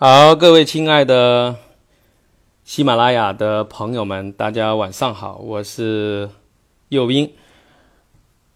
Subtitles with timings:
[0.00, 1.56] 好，各位亲爱的
[2.62, 6.30] 喜马拉雅的朋友们，大家晚上好，我是
[6.90, 7.32] 右斌。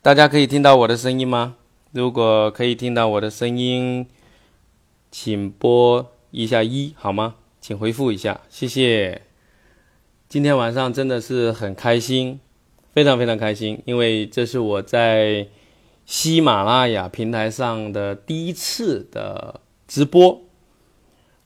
[0.02, 1.56] 大家可以听到我的声音吗？
[1.90, 4.06] 如果可以听到我的声音，
[5.10, 7.34] 请拨一下一好吗？
[7.60, 9.22] 请回复一下，谢谢。
[10.28, 12.38] 今天晚上真的是很开心，
[12.92, 15.48] 非常非常开心，因为这是我在
[16.06, 20.40] 喜马拉雅平台上的第一次的直播。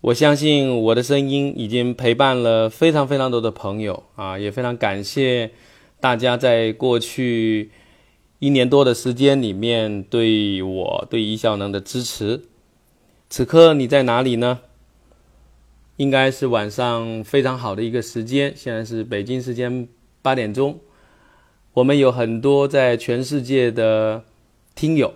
[0.07, 5.51] 我相信我的声音已经陪伴了非常非常多的朋友啊，也非常感谢
[5.99, 7.73] 大家在过去
[8.39, 12.43] 一年多的时间里面对我对易效能的支持。
[13.29, 14.61] 此刻你在哪里呢？
[15.97, 19.89] 应该是晚上非常好的一个时间，现在是北京时间
[20.23, 20.79] 八点钟。
[21.73, 24.23] 我们有很多在全世界的
[24.77, 25.15] 听友，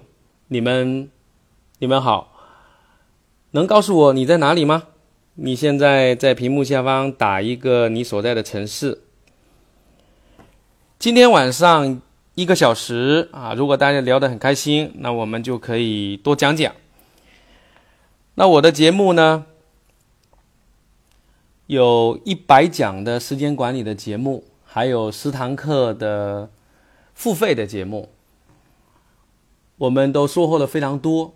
[0.48, 1.08] 你们
[1.78, 2.26] 你们好。
[3.52, 4.84] 能告诉我你在哪里吗？
[5.34, 9.02] 你现在在屏幕下方打一个你所在的城市。
[11.00, 12.00] 今天晚上
[12.34, 16.72] 一个小时啊，如果大家聊得很开心，那我们就可以多讲讲。
[18.34, 19.46] 那我的节目呢，
[21.66, 26.50] 有一百讲的时间管理的节目，还有十堂课的
[27.14, 28.10] 付费的节目，
[29.78, 31.34] 我们都收获了非常多。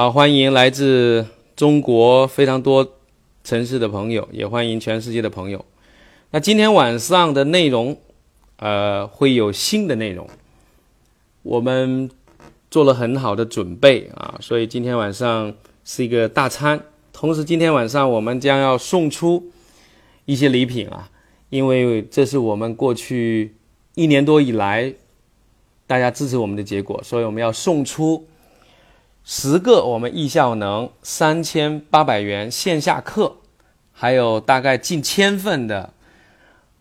[0.00, 2.94] 好，欢迎来自中国非常多
[3.44, 5.62] 城市的朋友，也欢迎全世界的朋友。
[6.30, 7.98] 那今天晚上的内容，
[8.56, 10.26] 呃，会有新的内容，
[11.42, 12.10] 我们
[12.70, 15.52] 做了很好的准备啊，所以今天晚上
[15.84, 16.80] 是一个大餐。
[17.12, 19.50] 同时，今天晚上我们将要送出
[20.24, 21.10] 一些礼品啊，
[21.50, 23.54] 因为这是我们过去
[23.96, 24.94] 一年多以来
[25.86, 28.26] 大家支持我们的结果，所以我们要送出。
[29.24, 33.36] 十个我们易效能三千八百元线下课，
[33.92, 35.92] 还有大概近千份的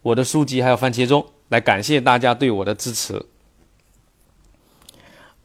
[0.02, 3.26] 我的书籍，还有番茄钟，来感谢大家对我的支持。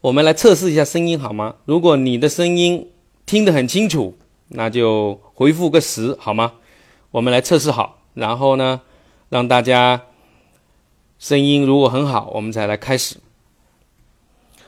[0.01, 1.55] 我们来测试一下声音好吗？
[1.65, 2.91] 如果你的声音
[3.25, 4.17] 听得很清楚，
[4.49, 6.53] 那就回复个十好吗？
[7.11, 8.81] 我们来测试好，然后呢，
[9.29, 10.03] 让大家
[11.19, 13.17] 声音如果很好，我们再来开始。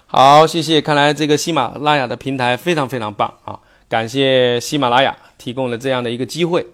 [0.09, 0.79] 好，谢谢。
[0.81, 3.59] 看来这个喜马拉雅的平台非常非常棒啊！
[3.89, 6.65] 感谢喜马拉雅提供了这样的一个机会，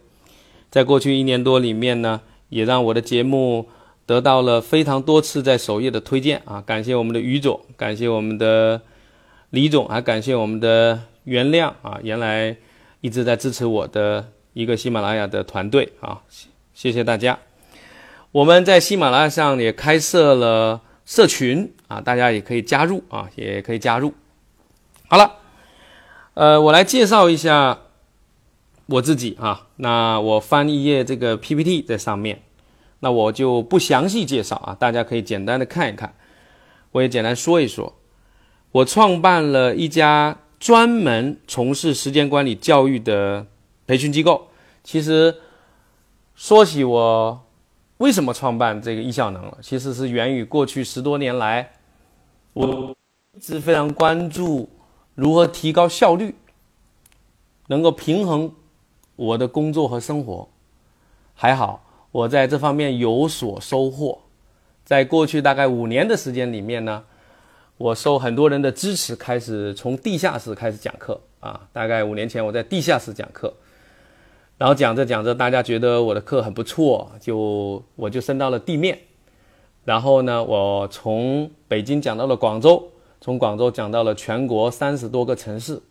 [0.69, 3.67] 在过去一年多里面呢，也让我的节目
[4.05, 6.61] 得到了非常多次在首页的推荐啊！
[6.63, 8.79] 感谢我们的于总，感谢我们的
[9.49, 11.97] 李总，还感谢我们的原谅啊！
[12.03, 12.55] 原来
[13.01, 16.21] 一直在支持我的一个喜马拉雅的团队啊！
[16.75, 17.39] 谢谢大家。
[18.31, 20.81] 我们在喜马拉雅上也开设了。
[21.05, 24.11] 社群啊，大家也可以加入啊，也可以加入。
[25.07, 25.35] 好了，
[26.33, 27.81] 呃，我来介绍一下
[28.87, 29.67] 我自己啊。
[29.75, 32.41] 那我翻一页这个 PPT 在上面，
[33.01, 36.15] 那我就不详细介绍啊，大家可以简单的看一看。
[36.93, 37.93] 我也简单说一说，
[38.71, 43.45] 我创办了一家专门从事时间管理教育的
[43.85, 44.47] 培训机构。
[44.83, 45.35] 其实
[46.33, 47.39] 说起我。
[47.97, 49.57] 为什么创办这个易效能了？
[49.61, 51.71] 其实是源于过去十多年来，
[52.53, 52.95] 我
[53.35, 54.69] 一直非常关注
[55.15, 56.35] 如何提高效率，
[57.67, 58.53] 能够平衡
[59.15, 60.47] 我的工作和生活。
[61.33, 64.19] 还好我在这方面有所收获。
[64.85, 67.03] 在过去大概五年的时间里面呢，
[67.77, 71.67] 我受很多人的支持，开始从地下室开始讲课啊。
[71.71, 73.51] 大概五年前我在地下室讲课。
[74.59, 78.99] 然后讲着讲着，大家觉得我的课很不错，就我就升到了地面。
[79.85, 82.83] 然后呢，我从北京讲到了广州，
[83.19, 85.81] 从广州讲到了全国三十多个城市，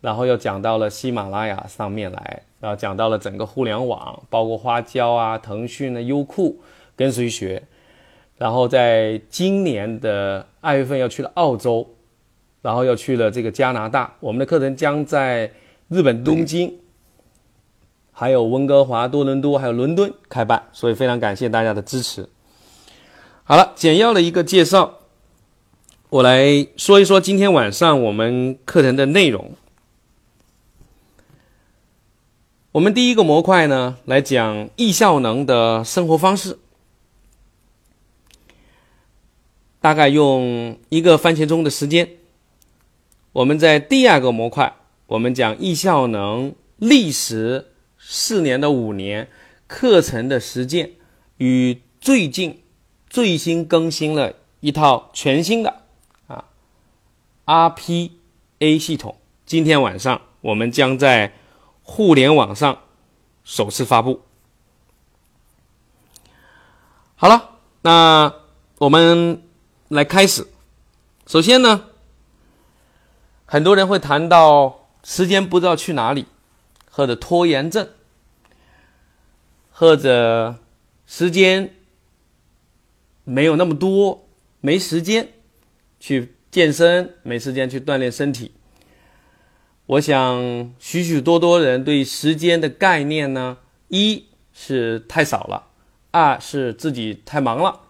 [0.00, 6.58] 然后又讲到了喜马拉雅上面来，然后讲到了整个互联网，包括花椒啊、腾讯的优酷、
[6.96, 7.62] 跟随学。
[8.36, 11.86] 然后在今年的二月份要去了澳洲，
[12.62, 14.12] 然后又去了这个加拿大。
[14.20, 15.50] 我们的课程将在
[15.88, 16.78] 日本东京。
[18.16, 22.28] 还有温哥华、多伦多，还有伦敦开办，所以非常感谢大家的支持。
[23.46, 25.00] 好了，简要的一个介绍，
[26.08, 29.52] 我来说一说今天晚上我们课程的内容。
[32.72, 36.58] 我们第一个模块呢，来讲易效能的生活方式，
[39.78, 42.08] 大概用一个番茄钟的时间。
[43.32, 44.74] 我们在第二个模块，
[45.04, 47.66] 我们讲易效能历时。
[48.06, 49.28] 四年的五年
[49.66, 50.92] 课程的实践
[51.38, 52.60] 与最近
[53.14, 55.82] 最新更新了一套全新的
[56.26, 56.44] 啊
[57.46, 59.16] RPA 系统。
[59.46, 61.32] 今天晚上我们将在
[61.84, 62.76] 互联网上
[63.44, 64.22] 首次发布。
[67.14, 67.50] 好了，
[67.82, 68.34] 那
[68.78, 69.44] 我们
[69.86, 70.48] 来开始。
[71.28, 71.84] 首先呢，
[73.46, 76.26] 很多人会谈到时间不知道去哪里，
[76.90, 77.88] 或者拖延症，
[79.70, 80.56] 或者
[81.06, 81.72] 时间
[83.24, 84.28] 没有那么多，
[84.60, 85.28] 没时间
[85.98, 88.52] 去健身，没时间去锻炼身体。
[89.86, 95.66] 我想，许许多多人对时间的概念呢，一是太少了，
[96.10, 97.80] 二是自己太忙了，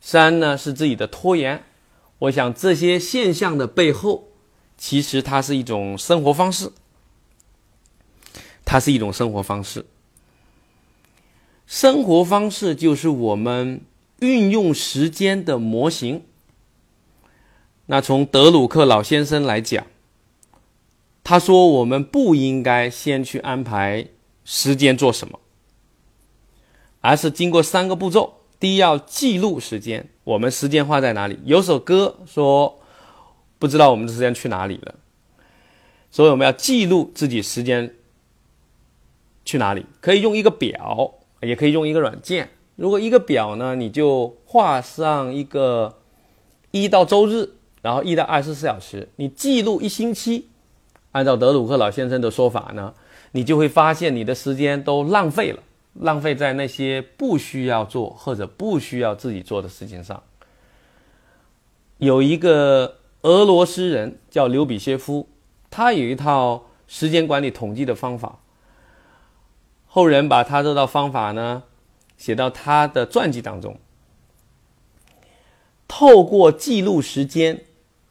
[0.00, 1.62] 三呢是自己的拖延。
[2.20, 4.28] 我想这些现象的背后，
[4.78, 6.72] 其实它是一种生活方式，
[8.64, 9.84] 它是一种生活方式。
[11.66, 13.82] 生活方式就是我们
[14.20, 16.24] 运用时间的模型。
[17.86, 19.86] 那从德鲁克老先生来讲，
[21.24, 24.06] 他说我们不应该先去安排
[24.44, 25.40] 时间做什么，
[27.00, 28.42] 而是经过三个步骤。
[28.60, 31.38] 第一，要记录时间，我们时间花在哪里？
[31.44, 32.78] 有首歌说，
[33.58, 34.96] 不知道我们的时间去哪里了，
[36.10, 37.96] 所以我们要记录自己时间
[39.44, 39.86] 去哪里。
[40.00, 42.50] 可以用一个表，也可以用一个软件。
[42.80, 45.98] 如果一个表呢，你就画上一个
[46.70, 47.50] 一到周日，
[47.82, 50.48] 然后一到二十四小时，你记录一星期。
[51.12, 52.94] 按照德鲁克老先生的说法呢，
[53.32, 55.62] 你就会发现你的时间都浪费了。
[55.92, 60.22] 浪费在那些不需要做或者不需要自己做的事情上。
[61.98, 65.28] 有一个俄罗斯人叫刘比歇夫，
[65.68, 68.38] 他有一套时间管理统计的方法。
[69.86, 71.64] 后人把他这套方法呢
[72.20, 73.80] 写到他的传记当中。
[75.88, 77.64] 透过记录时间，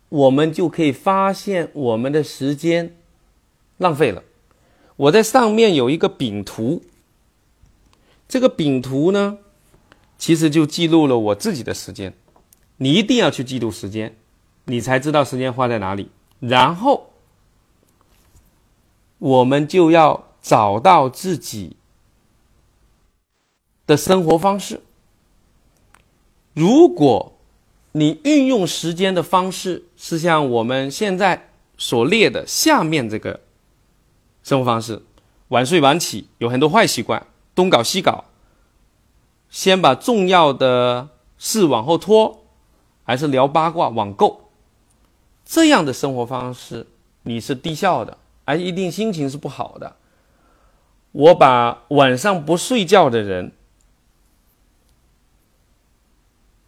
[0.09, 2.97] 我们就可以发现我们的时间
[3.77, 4.23] 浪费了。
[4.95, 6.81] 我在上面有一个饼图。
[8.27, 9.37] 这个饼图呢，
[10.17, 12.15] 其实就记录了我自己的时间。
[12.77, 14.15] 你一定要去记录时间，
[14.65, 16.09] 你才知道时间花在哪里。
[16.39, 17.11] 然后，
[19.19, 21.75] 我们就要找到自己
[23.89, 24.81] 的生活方式。
[26.53, 27.33] 如果
[27.93, 33.39] 你运用时间的方式是像我们现在所列的下面这个
[34.43, 35.01] 生活方式，
[35.47, 37.25] 晚睡晚起，有很多坏习惯。
[37.55, 38.25] 东搞西搞，
[39.49, 42.43] 先把重要的事往后拖，
[43.03, 44.51] 还是聊八卦、网购，
[45.43, 46.85] 这样的生活方式
[47.23, 49.95] 你是低效的，而一定心情是不好的。
[51.11, 53.51] 我把晚上不睡觉的人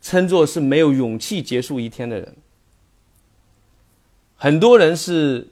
[0.01, 2.35] 称作是没有勇气结束一天的人。
[4.35, 5.49] 很多人是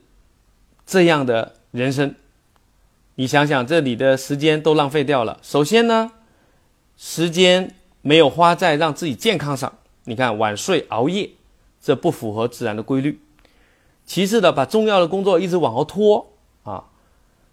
[0.84, 2.14] 这样的人生。
[3.14, 5.38] 你想想，这里的时间都浪费掉了。
[5.42, 6.12] 首先呢，
[6.96, 9.72] 时间没有花在让自己健康上。
[10.04, 11.30] 你看，晚睡熬夜，
[11.80, 13.20] 这不符合自然的规律。
[14.06, 16.32] 其次的，把重要的工作一直往后拖
[16.64, 16.84] 啊，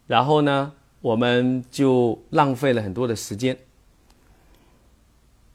[0.07, 3.57] 然后呢，我们就浪费了很多的时间。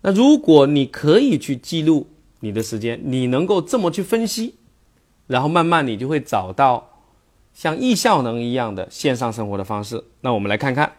[0.03, 2.07] 那如果你可以去记录
[2.41, 4.57] 你的时间，你能够这么去分析，
[5.27, 6.89] 然后慢慢你就会找到。
[7.55, 10.91] 像易效能一样的线上生活的方式，那我们来看看。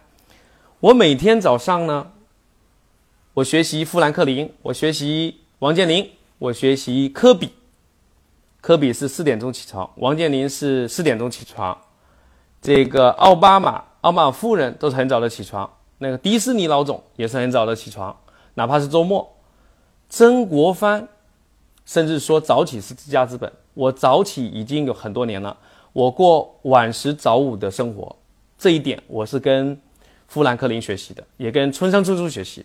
[0.78, 2.12] 我每天早上呢，
[3.34, 6.08] 我学习富兰克林，我学习王健林，
[6.38, 7.50] 我学习科比。
[8.60, 11.76] 科比是四点钟起床，王健林是四点钟起床。
[12.62, 15.68] 这个奥巴马、奥巴马夫人都是很早的起床。
[15.98, 18.16] 那个迪士尼老总也是很早的起床，
[18.54, 19.30] 哪怕是周末。
[20.08, 21.08] 曾国藩
[21.84, 23.52] 甚至说早起是自家之本。
[23.74, 25.56] 我早起已经有很多年了。
[25.92, 28.14] 我过晚食早午的生活，
[28.56, 29.80] 这一点我是跟
[30.28, 32.64] 富兰克林学习的，也跟村上春树学习。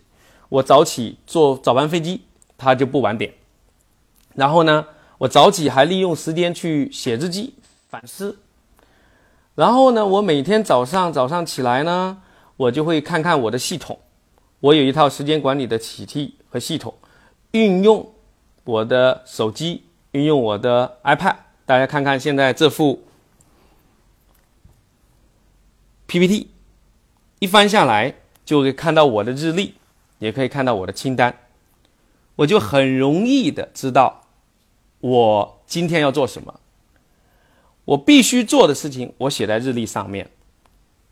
[0.50, 2.22] 我早起坐早班飞机，
[2.58, 3.34] 他就不晚点。
[4.36, 4.86] 然后呢，
[5.18, 7.56] 我早起还利用时间去写日记、
[7.88, 8.38] 反思。
[9.56, 12.22] 然后呢，我每天早上早上起来呢，
[12.56, 14.00] 我就会看看我的系统。
[14.62, 16.94] 我有一套时间管理的体系和系统，
[17.52, 18.14] 运用
[18.66, 21.36] 我的手机，运用我的 iPad。
[21.66, 23.04] 大家看看现在这幅。
[26.08, 26.50] PPT
[27.38, 29.76] 一翻下来，就可以看到我的日历，
[30.18, 31.38] 也可以看到我的清单，
[32.38, 34.24] 我就很容易的知道
[35.00, 36.60] 我今天要做什么。
[37.86, 40.26] 我必须做的事情，我写在日历上面；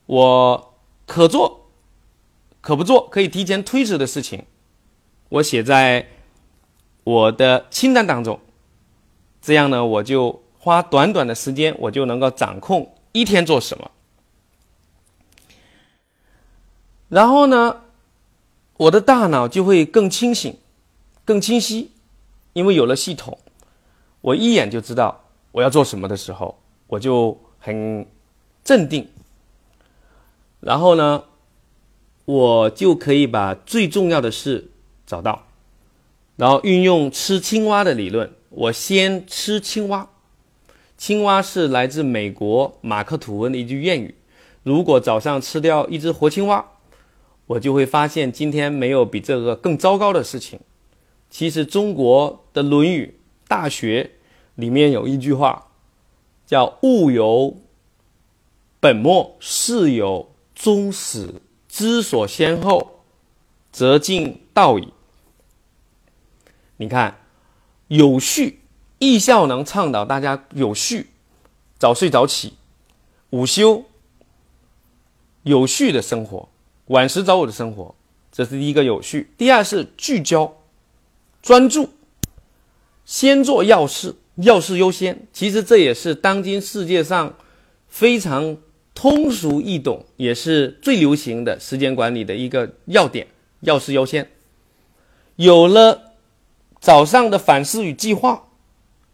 [0.07, 0.73] 我
[1.05, 1.66] 可做
[2.61, 4.45] 可不做，可以提前推迟的事情，
[5.29, 6.07] 我写在
[7.03, 8.39] 我的清单当中。
[9.41, 13.91] 这样呢，我就花短短的时间，我就能够掌控一天做什么。
[17.07, 17.83] 然后呢，
[18.75, 20.57] 我的大脑就会更清醒、
[21.23, 21.91] 更清晰，
[22.51, 23.37] 因为有了系统，
[24.19, 25.23] 我一眼就知道
[25.53, 28.05] 我要做什么的时候，我就很
[28.65, 29.09] 镇定。
[30.59, 31.23] 然后呢，
[32.27, 34.69] 我就可以把最重要的事
[35.05, 35.47] 找到，
[36.35, 40.09] 然后运用吃青蛙的理论，我先吃青蛙。
[40.97, 44.15] 青蛙是来自美国马克吐温的一句谚语：
[44.63, 46.65] 如果早上吃掉一只活青蛙。
[47.47, 50.59] 我就会发现，今天没有比这个更糟糕的事情。
[51.29, 53.05] 其实，中国的《论语》
[53.47, 54.03] 《大学》
[54.55, 55.67] 里面有一句话，
[56.45, 57.55] 叫“物有
[58.81, 61.35] 本末，事有终始，
[61.67, 63.01] 知所先后，
[63.71, 64.93] 则近道矣。”
[66.77, 67.19] 你看，
[67.87, 68.61] 有序，
[68.99, 71.07] 易效能倡导大家有序，
[71.79, 72.53] 早睡早起，
[73.31, 73.83] 午休，
[75.43, 76.49] 有序的生活。
[76.87, 77.95] 晚时早午的生活，
[78.31, 79.31] 这是第一个有序。
[79.37, 80.55] 第二是聚焦、
[81.41, 81.89] 专注，
[83.05, 85.27] 先做要事，要事优先。
[85.33, 87.35] 其实这也是当今世界上
[87.87, 88.55] 非常
[88.97, 93.27] 通俗易懂，也是最流行的时间管理的一个要点：
[93.59, 94.27] 要事优先。
[95.35, 96.13] 有了
[96.81, 98.47] 早上的反思与计划，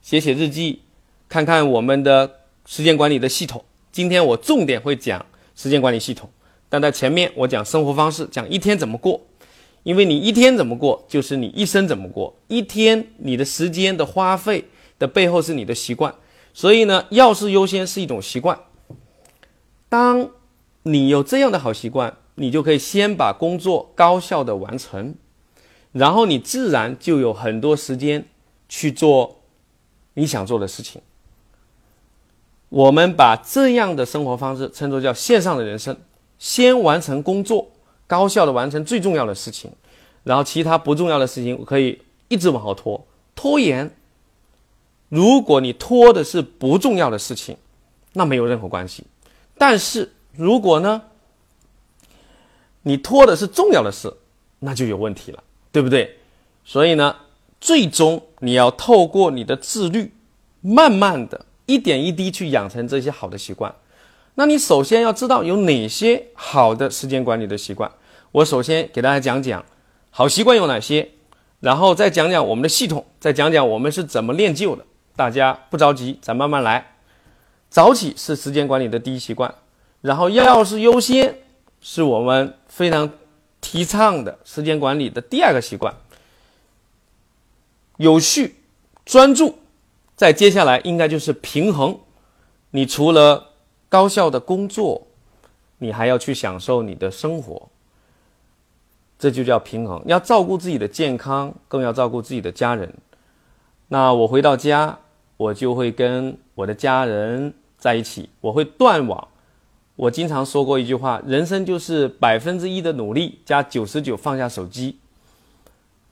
[0.02, 0.84] 写写日记，
[1.28, 3.62] 看看我们的时间管理的系统。
[3.92, 6.30] 今天我重点会讲时间管理系统。
[6.70, 9.20] 但在前面我讲生活方式，讲一天怎么过，
[9.84, 12.34] 因为你一天怎么过，就是你一生怎么过。
[12.48, 14.64] 一天你的时间的花费
[14.98, 16.16] 的背后是你的习惯，
[16.54, 18.58] 所以呢，要事优先是一种习惯。
[19.94, 20.32] 当
[20.82, 25.14] 你有这样的好习惯，你就可以先把工作高效的完成，
[25.92, 28.26] 然后你自然就有很多时间
[28.68, 29.42] 去做
[30.16, 31.00] 你想做的事情。
[32.70, 35.96] 我们把这样的生活方式称作叫线上的人生。
[36.40, 37.68] 先完成工作，
[38.08, 39.70] 高效的完成最重要的事情，
[40.24, 43.06] 然后其他不重要的事情可以一直往后拖。
[43.36, 43.96] 拖延，
[45.10, 47.58] 如果你拖的是不重要的事情，
[48.14, 49.04] 那没有任何关系。
[49.66, 51.04] 但是如果呢，
[52.82, 54.14] 你拖的是重要的事，
[54.60, 55.42] 那就有问题了，
[55.72, 56.18] 对不对？
[56.66, 57.16] 所以呢，
[57.62, 60.12] 最终你要透过你的自律，
[60.60, 63.74] 慢慢的一点一滴去养成这些好的习惯。
[64.36, 67.90] 那你首先要知道有哪些好的时间管理的习惯。
[68.34, 69.64] 我首先给大家讲讲
[70.10, 71.12] 好习惯有哪些，
[71.62, 74.86] 然后再讲讲我们的系统，再讲讲我们是怎么练就的。
[75.16, 76.93] 大家不着急，咱慢慢来。
[77.74, 79.56] 早起是时间管理的第一习惯，
[80.02, 81.40] 然后要事优先
[81.82, 83.10] 是我们非常
[83.62, 85.92] 提倡的时间管理的第二个习惯。
[87.98, 88.58] 有序、
[89.04, 89.58] 专注，
[90.16, 91.98] 再接下来应该就是平衡。
[92.70, 93.54] 你除了
[93.90, 95.08] 高效的工作，
[95.80, 97.70] 你还要去享受你的生活，
[99.18, 100.00] 这就叫平衡。
[100.06, 102.94] 要照顾自己的健康，更要照顾自己的家人。
[103.88, 105.00] 那我回到家，
[105.38, 109.28] 我就会跟我的家人在一起，我会断网。
[109.98, 114.98] 我经常说过一句话：人生就是百分之一的努力加九十九放下手机。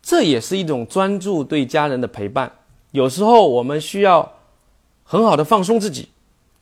[0.03, 2.51] 这也是一种专注对家人的陪伴。
[2.91, 4.33] 有时候我们需要
[5.05, 6.09] 很好的放松自己。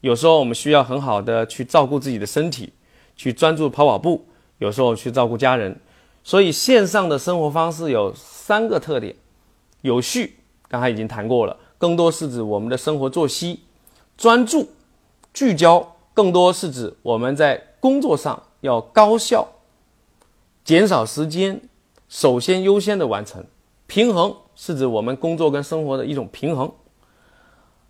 [0.01, 2.71] 有时候我们需要很好的去照顾自己的身体，
[3.15, 4.23] 去专注跑跑步；
[4.59, 5.75] 有时候去照顾家人。
[6.23, 9.15] 所以线上的生活方式有三个特点：
[9.81, 10.35] 有序，
[10.67, 13.61] 刚才已经谈过了，更多是指我们的生活作息；
[14.15, 14.69] 专注、
[15.33, 19.47] 聚焦，更多是指我们在工作上要高效，
[20.63, 21.61] 减少时间，
[22.07, 23.43] 首先优先的完成；
[23.87, 26.71] 平衡是指我们工作跟生活的一种平衡。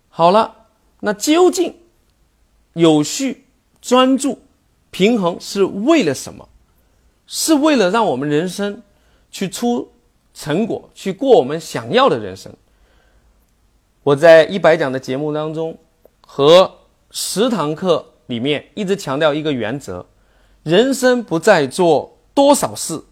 [0.08, 0.66] 好了，
[1.00, 1.74] 那究竟？
[2.74, 3.46] 有序、
[3.80, 4.38] 专注、
[4.92, 6.48] 平衡是为了什么？
[7.26, 8.82] 是为了让我们人生
[9.30, 9.90] 去出
[10.32, 12.52] 成果，去过我们想要的人生。
[14.04, 15.76] 我在一百讲的节目当中
[16.24, 16.72] 和
[17.10, 20.06] 十堂课里面一直强调一个原则：
[20.62, 23.02] 人生不在做多少事，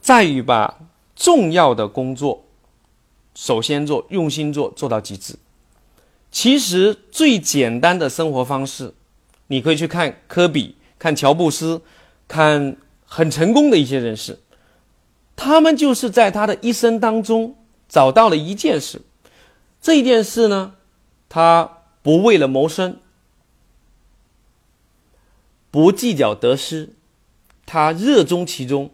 [0.00, 0.80] 在于把
[1.14, 2.44] 重要的工作
[3.34, 5.36] 首先做，用心做，做到极致。
[6.30, 8.92] 其实最简单的生活方式，
[9.46, 11.80] 你可以去看科比、看乔布斯、
[12.26, 14.40] 看很成功的一些人士，
[15.36, 17.56] 他们就是在他的一生当中
[17.88, 19.00] 找到了一件事，
[19.80, 20.74] 这一件事呢，
[21.28, 22.98] 他不为了谋生，
[25.70, 26.94] 不计较得失，
[27.66, 28.90] 他热衷其中，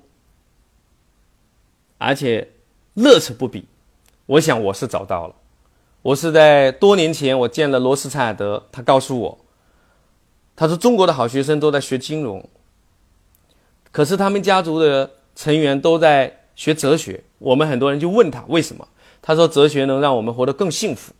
[1.99, 2.53] 而且
[2.95, 3.67] 乐此不彼。
[4.27, 5.35] 我想我是找到了。
[6.03, 9.39] 我是在多年前，我见了罗斯柴尔德，他告诉我，
[10.57, 12.49] 他说中国的好学生都在学金融，
[13.91, 18.89] 可是他们家族的成员都在学哲学，我们很多人就问他为什么？
[19.23, 21.15] 他说哲学能让我们活得更幸福。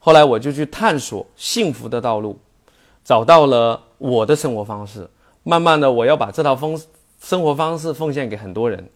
[0.00, 2.36] 后来我就去探索幸福的道路，
[3.04, 5.08] 找到了我的生活方式。
[5.44, 6.80] 慢慢的，我要把这套风
[7.22, 8.90] 生活方式奉献给很多人。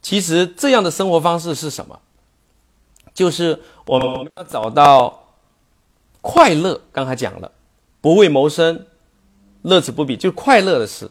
[0.00, 1.98] 其实这样的生活方式是什么？
[3.12, 5.26] 就是我们要找到
[6.20, 6.80] 快乐。
[6.92, 7.52] 刚才讲了，
[8.00, 8.86] 不为谋生，
[9.62, 11.10] 乐此不彼，就是快乐的事。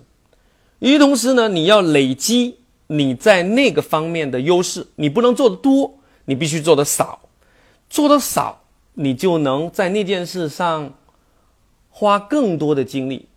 [0.80, 4.88] 与此同时呢，你要累积你在那个方面的优势。
[4.96, 7.20] 你不能做的多，你必须做的少。
[7.90, 8.63] 做的少，
[8.94, 10.94] 你就能在那件事上
[11.90, 13.28] 花更多的精力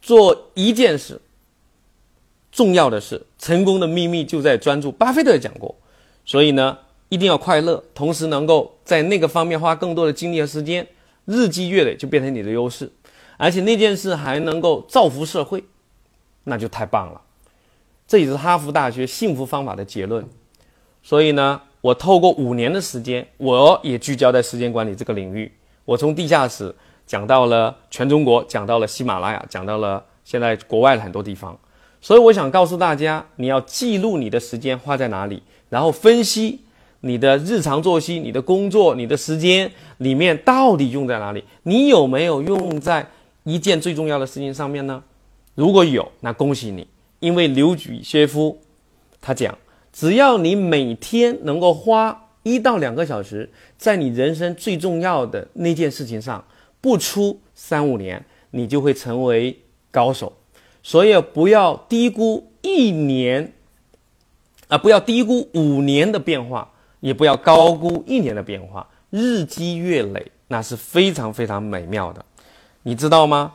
[0.00, 1.20] 做一件事。
[2.52, 4.90] 重要的是，成功的秘密就在专注。
[4.90, 5.76] 巴菲特也讲过，
[6.24, 6.78] 所以呢，
[7.10, 10.86] 一定要快乐，同时能够在那个方面花更多的精力和时间，
[11.26, 12.90] 日积月累就变成你的优势，
[13.36, 15.64] 而且那件事还能够造福社会，
[16.44, 17.20] 那就太棒了。
[18.08, 20.26] 这也是哈佛大学幸福方法的结论。
[21.02, 25.52] 所以呢，我透过五年的时间，我也聚焦在时间管理这个领域。
[25.84, 26.74] 我从地下室
[27.06, 31.56] 讲到了全中国，讲到了喜马拉雅，讲到了现在国外的很多地方。
[32.00, 36.58] 所以我想告诉大家，你要记录你的时间花在哪里，然后分析
[37.02, 43.06] 你的日常作息、你的工作、你的时间里面到底用在哪里，你有没有用在
[43.44, 45.00] 一件最重要的事情上面呢？
[45.54, 46.84] 如果有，那恭喜你，
[47.20, 48.58] 因为刘举薛夫
[49.20, 49.56] 他讲，
[49.96, 56.44] 只要你每天能够花一到两个小时在你人生最重要的那件事情上，
[56.82, 59.58] 不出三五年，你就会成为
[59.90, 60.34] 高手。
[60.82, 63.54] 所以不要低估一年，
[64.68, 68.86] 啊，不要低估五年的变化，也不要高估一年的变化。
[69.08, 72.22] 日积月累，那是非常非常美妙的，
[72.82, 73.54] 你知道吗？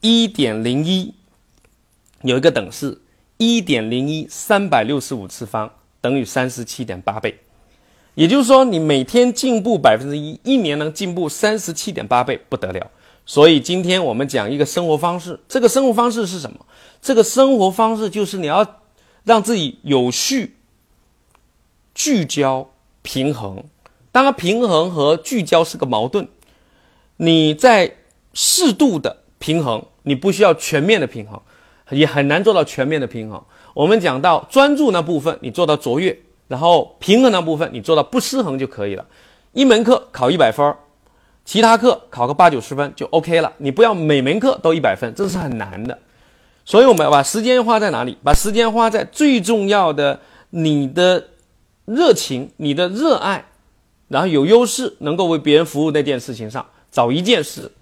[0.00, 1.14] 一点零一
[2.22, 3.00] 有一个等式，
[3.42, 7.38] 一点零一三百六十五次方等于三十七点八倍，
[8.14, 12.90] 也就是说，你每天进步百分之一，一年能进步三十七点八倍，不得了。
[13.24, 16.66] 所以今天我们讲一个生活方式，这个生活方式是什么？
[17.00, 18.80] 这个生活方式就是你要
[19.24, 20.56] 让自己有序、
[21.94, 22.70] 聚焦、
[23.02, 23.64] 平衡。
[24.10, 26.28] 当然，平衡和聚焦是个矛盾。
[27.16, 27.96] 你在
[28.34, 31.40] 适度的平衡，你不需要全面的平衡，
[31.92, 33.42] 也很难做到全面的平衡。
[33.74, 39.06] 我们讲到专注那部分，你做到卓越，然后平衡那部分你做到不失衡就可以了。
[39.52, 40.76] 一门课考一百分儿。
[41.44, 45.98] 其他课考个八九十分就 OK 了，你不要每门课都一百分，这是很难的。
[46.64, 48.16] 所以我们要把时间花在哪里？
[48.22, 51.30] 把时间花在最重要的你的
[51.84, 53.44] 热情、你的热爱，
[54.06, 56.64] 然后有优势，能够为别人服务那件事情上。
[56.92, 57.72] 找一件事，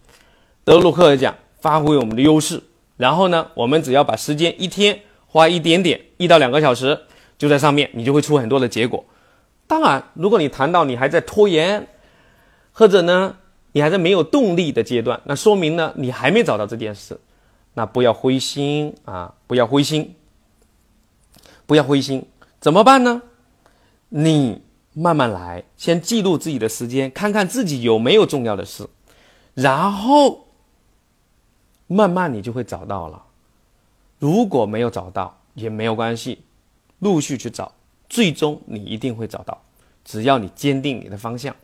[0.64, 2.62] 德鲁克讲，发挥我们的优势。
[3.00, 7.00] 然后呢，我们只要把时间一天花一点点，一到两个小时，
[7.38, 9.02] 就在上面，你就会出很多的结果。
[9.66, 11.88] 当然，如果你谈到你还在拖延，
[12.72, 13.36] 或者呢？
[13.72, 17.20] 你还在没有动力的阶段，那说明呢，你还没找到这件事，
[17.74, 20.16] 那不要灰心啊，不要灰心，
[21.66, 22.26] 不要灰心，
[22.60, 23.22] 怎么办呢？
[24.08, 24.60] 你
[24.92, 28.88] 慢慢来，先记录自己的时间，看看自己有没有重要的事，
[29.54, 30.48] 然后
[31.92, 33.20] 慢慢你就会找到了。
[34.20, 36.38] 如果没有找到也没有关系，
[37.00, 37.72] 陆续去找，
[38.08, 39.60] 最终你一定会找到，
[40.04, 41.56] 只要你坚定你的方向。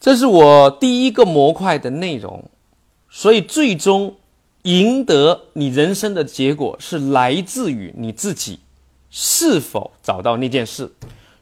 [0.00, 2.50] 这是我第一个模块的内容，
[3.08, 4.16] 所以最终
[4.62, 8.58] 赢得你人生的结果是来自于你自己
[9.10, 10.92] 是否找到那件事。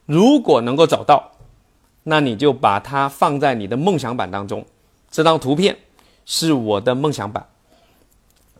[0.05, 1.33] 如果能够找到，
[2.03, 4.67] 那你就把它放在你的梦想版当中。
[5.11, 5.79] 这张图片
[6.25, 7.47] 是我的梦想版。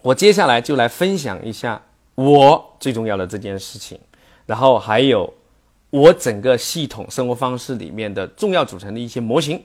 [0.03, 1.83] 我接下来就来分享一下
[2.15, 3.99] 我最重要的这件事情，
[4.47, 5.33] 然后还有
[5.91, 9.63] 我整个系统生活方式里面的重要组成的一些模型。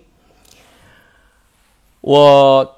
[2.02, 2.76] 我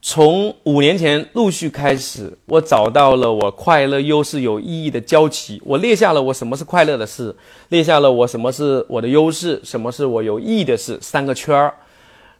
[0.00, 5.62] 从五年前陆续开始，我找到了我快乐、优势、有意义的交集。
[5.64, 7.34] 我列下了我什么是快乐的事，
[7.70, 11.74] 列下了我什么是我的优势，什么是我有意义的事，三个圈儿。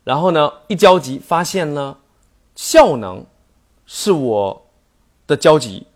[0.04, 1.96] 然后呢，一交集发现呢，
[2.54, 3.24] 效能
[3.86, 4.66] 是我
[5.26, 5.86] 的交集。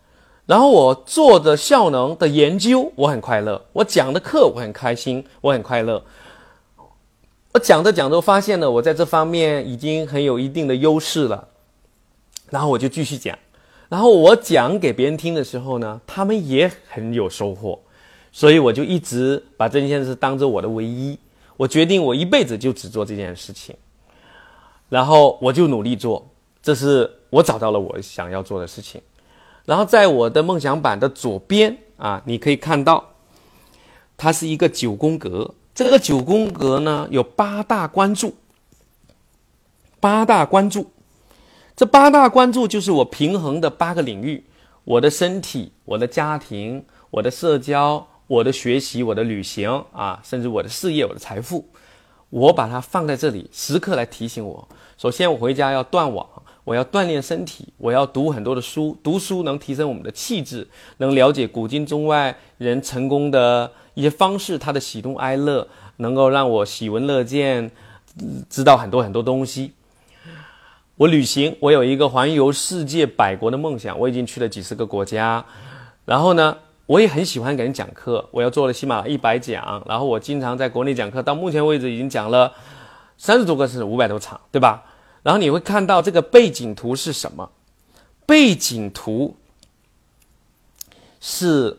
[0.46, 6.00] 然后我做的效能的研究，我很快乐；我讲的课，我很开心，我很快乐。
[7.52, 11.48] 我讲着讲着，发现呢我在这方面已经很有一定的优势了，
[12.48, 13.36] 然后我就继续讲，
[13.88, 17.80] 然后我讲给别人听的时候呢，他们也很有收获，
[18.30, 21.18] 所以我就一直把这件事当做我的唯一。
[21.56, 23.74] 我决定我一辈子就只做这件事情，
[24.88, 26.30] 然后我就努力做，
[26.62, 29.00] 这是我找到了我想要做的事情。
[29.64, 33.12] 然后在我的梦想版的左边啊，你可以看到，
[34.16, 35.54] 它是一个九宫格。
[35.74, 38.34] 这个九宫格呢有八大关注，
[40.00, 40.90] 八大关注，
[41.76, 44.44] 这八大关注就是我平衡的八个领域：
[44.84, 51.68] 我的身体、我的家庭、我的社交、我的学习、我的旅行啊，甚至我的事业、我的财富。
[52.30, 54.68] 我把它放在这里，时刻来提醒我。
[54.98, 56.26] 首先，我回家要断网，
[56.64, 58.96] 我要锻炼身体，我要读很多的书。
[59.02, 60.66] 读书能提升我们的气质，
[60.98, 65.66] 能了解古今中外人成功的一些方式，他的喜怒哀乐，
[65.98, 67.70] 能够让我喜闻乐见，
[68.50, 69.72] 知道很多很多东西。
[70.96, 75.44] 我旅行，我有一个环游世界百国的梦想，我已经去了几十个国家。
[76.04, 76.56] 然后呢？
[76.86, 82.52] 我也很喜欢给人讲课，我要做了起码一百讲，然后我经常在国内讲课，到目前为止已经讲了
[83.18, 84.84] 三十多个是五百多场，对吧？
[85.24, 87.50] 然后你会看到这个背景图是什么？
[88.24, 89.36] 背景图
[91.20, 91.76] 是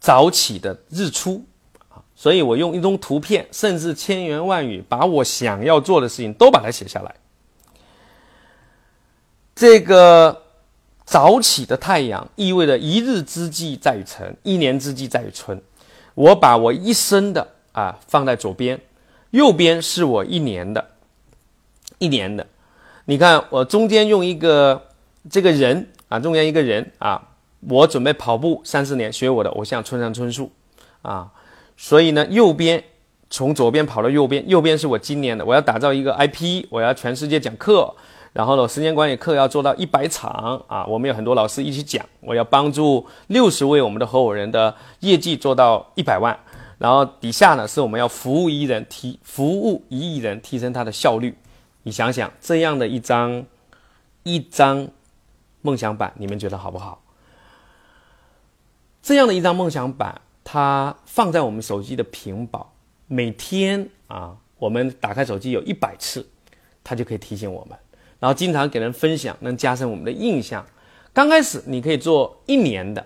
[0.00, 1.44] 早起的日出
[1.90, 7.14] 啊，所以我用一张图片，甚至千言万语，把我想要做的事情都把它写下来。
[9.54, 10.41] 这个。
[11.12, 15.60] 早起的太阳意味着一日之计在于晨，一年之计在于春。
[16.14, 18.80] 我把我一生的啊放在左边，
[19.28, 20.82] 右边是我一年的，
[21.98, 22.46] 一年的。
[23.04, 24.88] 你看我中间用一个
[25.28, 27.22] 这个人啊，中间一个人啊，
[27.68, 30.50] 我准备跑步三十年，学我的偶像村上春树
[31.02, 31.30] 啊。
[31.76, 32.82] 所以呢，右边
[33.28, 37.94] 从左边跑到右边，右边是我今年的，我要打造一个 IP，我要全世界讲课。
[38.32, 40.86] 然后呢，时间管理课要做到一百场啊！
[40.86, 46.38] 我们有很多老师一起讲，我要帮助六十位我们的合伙人的业绩做到一百万。
[46.78, 51.36] 然后底下呢，是我们要服务一人提服务一亿人，提升他的效率。
[51.82, 53.44] 你想想，这样的一张
[54.22, 54.88] 一张
[55.60, 57.02] 梦想板，你们觉得好不好？
[59.02, 62.72] 这样的一张梦想板，它放在我们手机的屏保，
[63.08, 66.26] 每天啊，我们打开手机有一百次，
[66.82, 67.78] 它就可以提醒我们。
[68.22, 70.64] 然后经常给人分享，能加深我们的印象。
[71.12, 73.04] 刚开始你可以做一年的，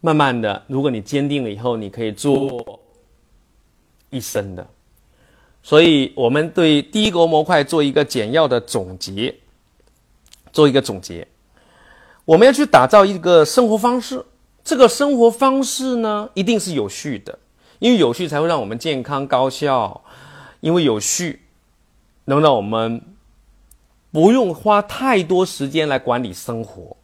[0.00, 2.78] 慢慢的，如果你坚定了以后，你可以做
[4.10, 4.64] 一生的。
[5.64, 9.34] 所以，我们对第一个模块做一个简要的总结，
[10.52, 11.26] 做一个总结。
[12.24, 14.24] 我们要去打造一个生活方式，
[14.62, 17.36] 这个生活方式呢，一定是有序的，
[17.80, 20.04] 因为有序才会让我们健康高效，
[20.60, 21.42] 因为有序
[22.26, 23.02] 能让我们。
[24.12, 26.96] 不用花太多时间来管理生活。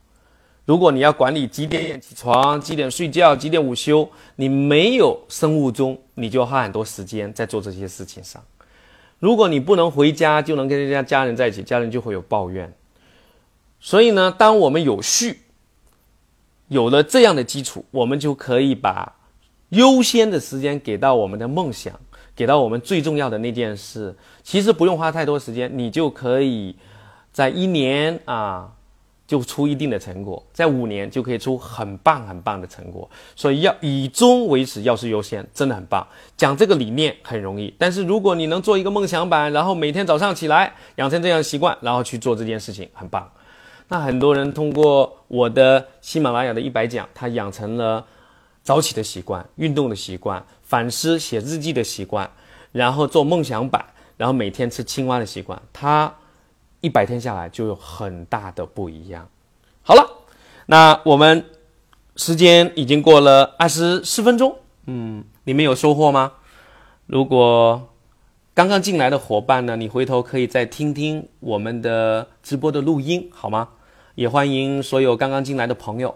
[0.67, 8.45] 如果你要管理几点起床、几点睡觉、几点午休，你没有生物钟，你就花很多时间在做这些事情上。
[9.19, 12.71] 如果你不能回家就能跟人家家人在一起，家人就会有抱怨。
[13.81, 15.41] 所以呢，当我们有序，
[16.69, 19.17] 有了这样的基础，我们就可以把
[19.71, 21.99] 优先的时间给到我们的梦想，
[22.37, 24.15] 给到我们最重要的那件事。
[24.43, 26.77] 其实不用花太多时间，你就可以。
[27.39, 28.69] 在一年啊，
[29.25, 33.09] 就出一定的成果；在五年就可以出很棒很棒的成果。
[33.37, 36.05] 所以要以终为始，要事优先，真的很棒。
[36.37, 43.31] 讲这个理念很容易，但是如果你能做一个梦想版，然后每天早上起来养成这样的习惯，然后去做这件事情，很棒。
[43.87, 48.05] 那很多人通过我的喜马拉雅的一百讲，他养成了
[48.65, 52.29] 早起的习惯、运动的习惯、反思写日记的习惯，
[52.73, 53.85] 然后做梦想版，
[54.17, 56.13] 然后每天吃青蛙的习惯，他。
[56.81, 59.29] 一百天下来就有很大的不一样。
[59.83, 60.07] 好了，
[60.67, 61.45] 那我们
[62.15, 66.35] 时间已经过了二十四分钟，嗯，你们有收获吗？
[67.07, 67.89] 如果
[68.55, 73.71] 刚刚进来的伙伴呢，你回头可以再听听我们的直播的录音，好吗？
[74.15, 76.15] 也欢迎所有刚刚进来的朋友。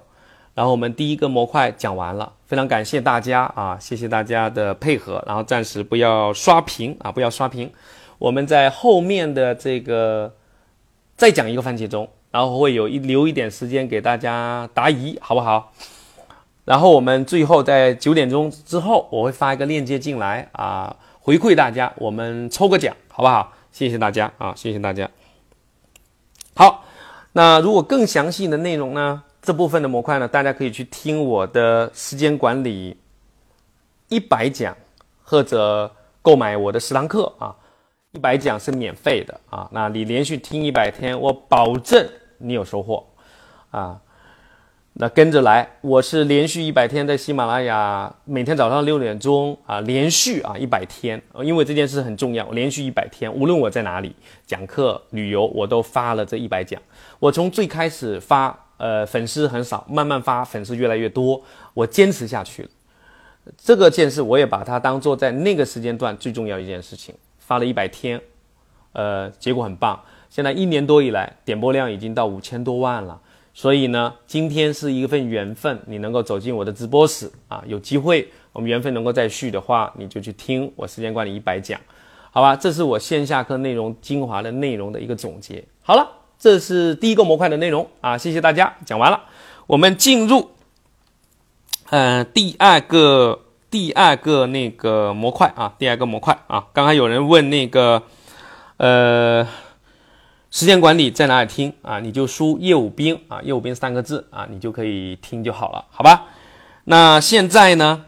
[0.55, 5.25] 然后我们第一个模块讲完了，非常感谢大家啊，谢谢大家的配合。
[5.27, 7.73] 然后暂时不要刷屏啊，不要刷屏，
[8.19, 10.33] 我们在后面的这个。
[11.23, 15.73] 再讲一个番茄钟，然后会有一留一点时间给大家答疑，好不好？
[16.65, 23.53] 然后我们最后在九点钟之后，我会发一个链接进来啊，回馈大家，我们抽个奖，好不好？
[23.71, 25.09] 谢谢大家啊，谢谢大家。
[26.57, 26.85] 好，
[27.35, 32.97] 那如果更详细的内容呢，这部分的模块呢，大家可以去听我的时间管理
[34.09, 34.77] 一百讲，
[35.23, 35.89] 或者
[36.21, 37.55] 购买我的十堂课啊。
[38.13, 42.07] 一百讲是免费的啊，那你连续听一百天，我保证
[42.39, 43.07] 你有收获
[43.71, 43.99] 啊。
[44.95, 54.15] 那跟着来，我是连续一百天在喜马拉雅，每天早上六点钟啊，连续啊一百天，因为这件事很重要，连续一百天，无论我在哪里
[54.47, 56.81] 讲课、旅游，我都发了这一百讲。
[57.19, 58.59] 我从最开始发。
[58.79, 61.41] 呃，粉丝很少，慢慢发，粉丝越来越多，
[61.73, 62.69] 我坚持下去了。
[63.57, 67.15] 这个件事我也把它当做在那个时间段最重要一件事情，
[67.47, 68.21] 发了一百天，
[68.93, 70.01] 呃，结果很棒。
[70.31, 73.21] 现在一年多以来，点播量已经到五千多万了。
[73.55, 81.79] 所以呢，今天是一份缘分，你能够走进我的直播室啊，有机会我们缘分能够再续的话，你就去听我时间管理一百讲，
[82.31, 82.57] 好吧？
[82.57, 85.63] 这是我线下课内容精华的内容的一个总结。
[85.83, 89.21] 好了，这是第一个模块的内容啊，谢谢大家，讲完了，
[89.67, 90.49] 我们进入，
[91.91, 93.39] 嗯，第二个
[93.73, 98.05] 第二个那个模块啊，第二个模块啊，刚刚有人问那个，
[98.77, 99.49] 呃。
[100.55, 101.99] 时间管理在哪里听啊？
[102.01, 106.27] 你就输“业务兵”啊，“业务兵”三个字啊，你就可以听就好了，好吧？
[106.85, 108.05] 那现在呢，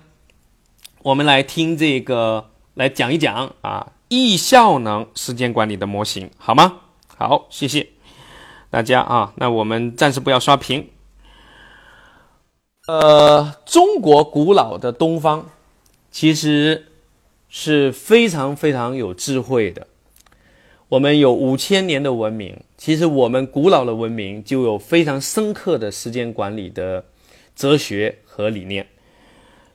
[1.05, 6.81] 我们来听这个，来讲一讲啊，易效能时间管理的模型，好吗？
[7.17, 7.89] 好，谢谢
[8.69, 9.33] 大家啊。
[9.37, 10.91] 那我们暂时不要刷屏。
[12.87, 15.49] 呃，中国古老的东方
[16.11, 16.89] 其实
[17.49, 19.87] 是非常非常有智慧的。
[20.91, 27.07] 我们有五千年的文明，其实我们古老的文明就有非常深刻的时间管理的
[27.57, 28.87] 哲学和理念。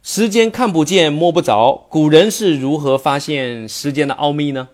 [0.04, 4.70] 时间看不见摸不着，古人是如何发现时间的奥秘呢？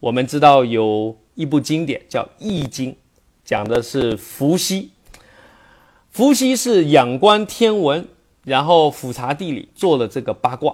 [0.00, 2.92] 我们知道有一部经典叫《易经》，
[3.44, 4.90] 讲的是伏羲。
[6.14, 8.08] 伏羲是仰观天文，
[8.44, 10.72] 然后俯察地理，做了这个八卦。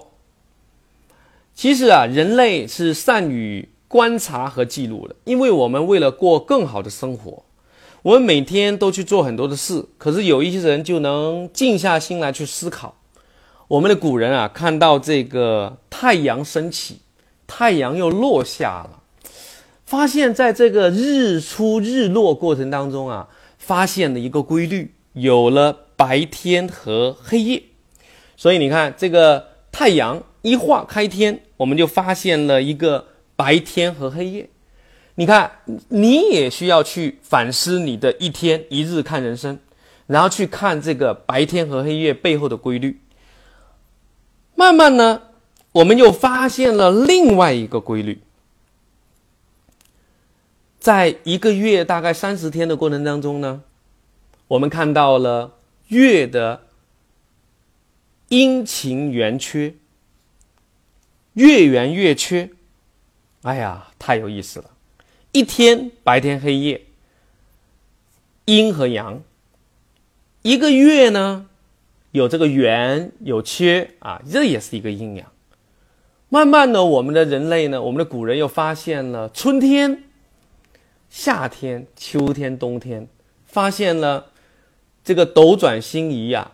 [1.54, 3.68] 其实啊，人类是善于。
[3.88, 7.42] 观察和记录的，因为我们为了过更好的生活，
[8.02, 9.84] 我们每天都去做很多的事。
[9.98, 12.94] 可是有一些人就能静下心来去思考。
[13.66, 17.00] 我们的古人啊，看到这个太阳升起，
[17.48, 19.00] 太阳又落下了，
[19.84, 27.62] 发现在这个日出日落过程当中啊，发现了一个规律，有了白天和黑夜。
[28.36, 33.06] 所以你看，这个太阳一化开天，我们就发现了一个。
[33.40, 34.50] 白天和黑夜，
[35.14, 35.50] 你看，
[35.88, 39.58] 你也需要去反思你的一天一日看人生，
[40.06, 43.00] 然后去看这个白天和黑夜背后的规律。
[44.54, 45.22] 慢慢呢，
[45.72, 48.20] 我们又发现了另外一个规律，
[50.78, 53.62] 在一个月大概三十天的过程当中呢，
[54.50, 55.58] 我们看到了
[55.88, 56.62] 月的
[58.30, 59.74] 阴晴圆缺，
[61.34, 62.50] 月圆月缺。
[63.42, 64.70] 哎呀，太有意思了！
[65.30, 66.82] 一天白天黑夜，
[68.46, 69.20] 阴和阳；
[70.42, 71.46] 一个月呢，
[72.10, 75.30] 有这个圆有缺啊，这也是一个阴阳。
[76.28, 80.02] 慢慢的，我们的人类呢，我们的古人又发现了春天、
[81.08, 83.06] 夏天、秋天、冬天，
[83.46, 84.29] 发现了
[85.10, 86.52] 这个斗转星移呀，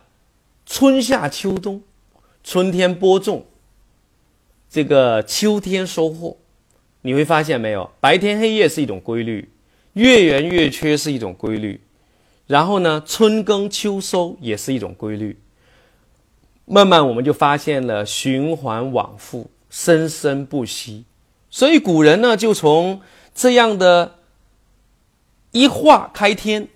[0.65, 1.79] 春夏秋冬，
[2.43, 3.45] 春天播种，
[4.67, 6.35] 这个秋天收获。
[7.01, 9.47] 你会发现没有，白天黑夜是一种规律，
[9.93, 11.79] 月圆月缺是一种规律，
[12.47, 15.37] 然后呢，春耕秋收也是一种规律。
[16.65, 21.05] 慢慢我们就发现了循环往复，生生不息。
[21.51, 23.01] 所以古人呢，就从
[23.35, 24.15] 这样的
[25.51, 26.67] 一化开天，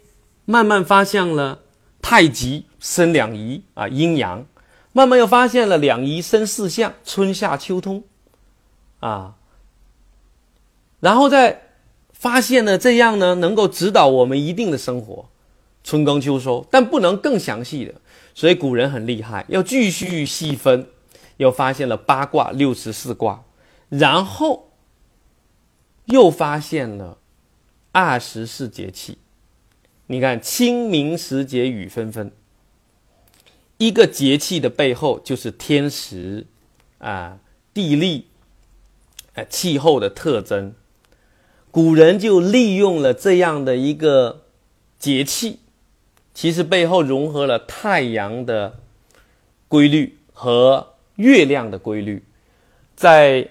[0.45, 1.57] 慢慢发现了
[2.01, 4.45] 太极生两仪啊，阴阳，
[4.91, 8.03] 慢慢又发现了两仪生四象，春夏秋冬，
[8.99, 9.35] 啊。
[10.99, 11.61] 然后再
[12.11, 15.29] 发现呢，这样呢能够指导我们一定的生活，
[15.83, 17.95] 春耕秋收，但不能更详细的。
[18.33, 20.87] 所以古人很厉害，要继续细分，
[21.37, 23.43] 又发现了八卦、六十四卦，
[23.89, 24.71] 然后
[26.05, 27.17] 又发现了
[27.91, 29.17] 二十四节气。
[30.11, 32.33] 你看，清明时节雨纷纷，
[33.77, 36.45] 一个节气的背后就是天时
[36.97, 37.39] 啊、
[37.73, 38.25] 地利、
[39.35, 40.75] 啊气候的特征。
[41.71, 44.41] 古人就利用了这样的一个
[44.99, 45.59] 节气，
[46.33, 48.81] 其实背后融合了太阳的
[49.69, 52.25] 规律和月亮的规律。
[52.97, 53.47] 在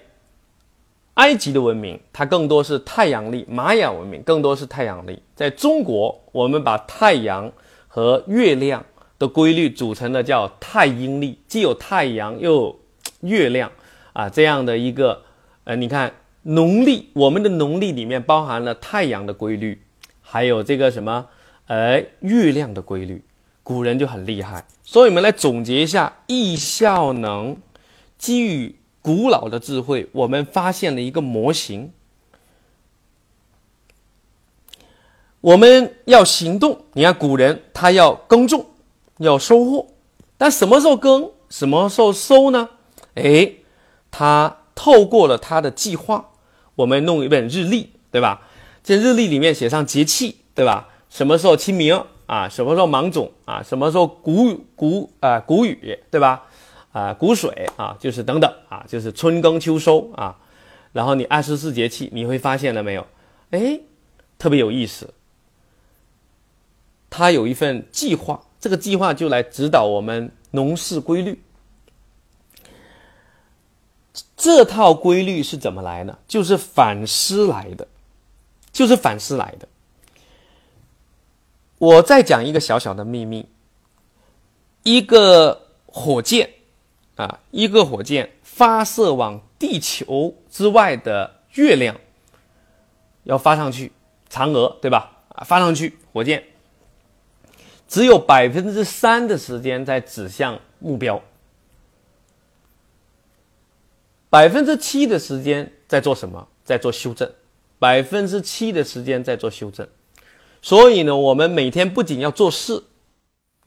[1.21, 5.21] 埃及的文明，它更多是太阳历；玛雅文明更多是太阳历。
[5.35, 7.51] 在中国，我们把太阳
[7.87, 8.83] 和月亮
[9.19, 12.79] 的规律组成的叫太阴历，既有太阳又有
[13.21, 13.71] 月亮
[14.13, 15.21] 啊，这样的一个
[15.65, 16.11] 呃，你看。
[16.43, 19.79] 农历，我们的农历里面包含了太阳的规律，
[20.23, 21.27] 还有这个什么，
[21.67, 23.23] 呃，月亮的规律。
[23.61, 27.55] 古人就很厉害，所以我们来总结一下，易效能
[28.17, 31.91] 基于古老的智慧，我们发现了一个模型。
[35.41, 36.85] 我们要行动。
[36.93, 38.67] 你看古人他要耕种，
[39.17, 39.87] 要收获，
[40.37, 42.69] 但什么时候耕，什么时候收呢？
[43.15, 43.53] 哎，
[44.11, 46.29] 他透过了他的计划，
[46.75, 48.47] 我们弄一本日历，对吧？
[48.83, 50.89] 这日历里面写上节气，对吧？
[51.09, 52.47] 什么时候清明啊？
[52.47, 53.63] 什么时候芒种啊？
[53.63, 56.45] 什么时候谷谷啊谷雨，对吧？
[56.91, 60.37] 啊谷水啊，就是等等啊，就是春耕秋收啊。
[60.93, 63.07] 然后你二十四节气，你会发现了没有？
[63.51, 63.79] 哎，
[64.37, 65.13] 特别有意思。
[67.09, 71.41] 它有一份计划，这个计划就来指导我们农事规律。
[74.35, 76.17] 这套规律是怎么来呢？
[76.27, 77.87] 就是反思来的，
[78.71, 79.67] 就是反思来的。
[81.77, 83.47] 我再讲一个小小的秘密：
[84.83, 86.49] 一个火箭
[87.15, 91.95] 啊，一个火箭发射往地球之外的月亮，
[93.23, 93.91] 要发上去，
[94.29, 95.23] 嫦娥对吧？
[95.29, 96.43] 啊，发上去，火箭
[97.87, 101.21] 只有百分之三的时间在指向目标。
[104.29, 106.47] 百分之七的时间在做什么？
[106.63, 107.29] 在做修正。
[107.77, 109.87] 百分之七的时间在做修正。
[110.61, 112.83] 所以呢，我们每天不仅要做事，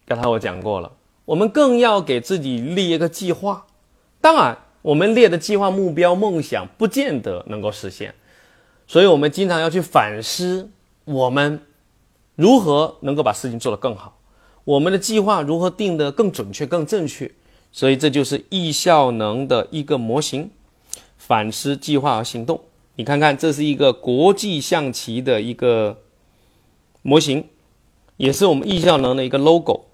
[0.06, 0.90] 刚才我讲过了，
[1.24, 3.66] 我们更要给自己立一个计划。
[4.20, 8.14] 当然，我们列的计划、目标、梦想不见得能够实现，
[8.86, 10.70] 所以我们经常要去反思，
[11.04, 11.60] 我们
[12.36, 14.18] 如何能够把事情做得更好，
[14.64, 17.30] 我们的计划如何定得更准确、更正确。
[17.72, 20.50] 所以这就是易效能的一个模型，
[21.18, 22.60] 反思、计划和行动。
[22.96, 25.98] 你看看，这是一个国际象棋的一个
[27.02, 27.48] 模型，
[28.16, 29.86] 也是我们易效能的一个 logo。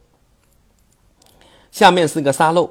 [1.70, 2.70] 下面是个沙漏，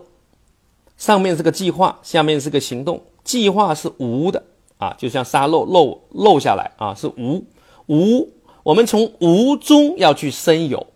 [0.97, 3.01] 上面是个计划，下面是个行动。
[3.23, 4.43] 计划是无的
[4.77, 7.45] 啊，就像沙漏漏漏下来啊，是无
[7.87, 8.29] 无。
[8.63, 10.87] 我们从无中要去生有。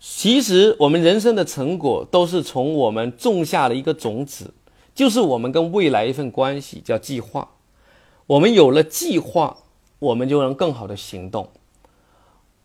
[0.00, 4.54] 其实，我们人生的成果都是从我们种下的一个种子，
[4.94, 7.48] 就是我们跟未来一份关系，叫计划。
[8.28, 9.56] 我们有了计划，
[9.98, 11.48] 我们就能更好的行动。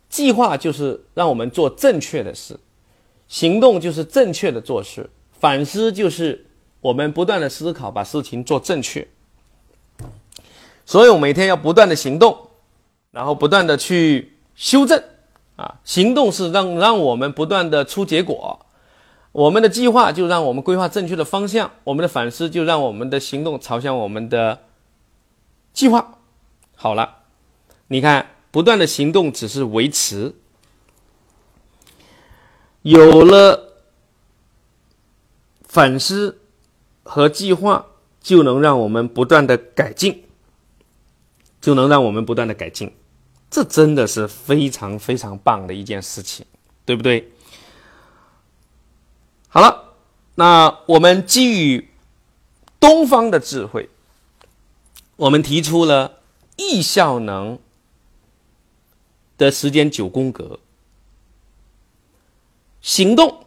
[0.08, 2.60] 计划就是让我们做正确的事，
[3.34, 6.46] 行动就是正确的做事，反思就是
[6.80, 9.08] 我们不断的思考，把事情做正确。
[10.86, 12.50] 所以我每天要不断的行动，
[13.10, 15.02] 然后不断的去修正。
[15.56, 18.64] 啊，行动是让让我们不断的出结果，
[19.32, 24.60] 我们的计划就让我们规划正确的方向，我们的反思就让我们的行动朝向我们的
[25.72, 26.18] 计划。
[26.76, 27.16] 好了，
[27.88, 30.36] 你看，不断的行动只是维持，
[32.84, 33.72] 有了
[35.62, 36.38] 反思
[37.02, 37.86] 和计划，
[38.20, 40.24] 就能让我们不断的改进，
[41.62, 42.94] 就能让我们不断的改进。
[43.50, 46.44] 这真的是非常非常棒的一件事情，
[46.84, 47.32] 对不对？
[49.48, 49.94] 好了，
[50.34, 51.88] 那我们基于
[52.78, 53.88] 东方的智慧，
[55.16, 56.20] 我们提出了
[56.56, 57.58] 易效能
[59.38, 60.58] 的时间九宫格。
[62.84, 63.46] 行动，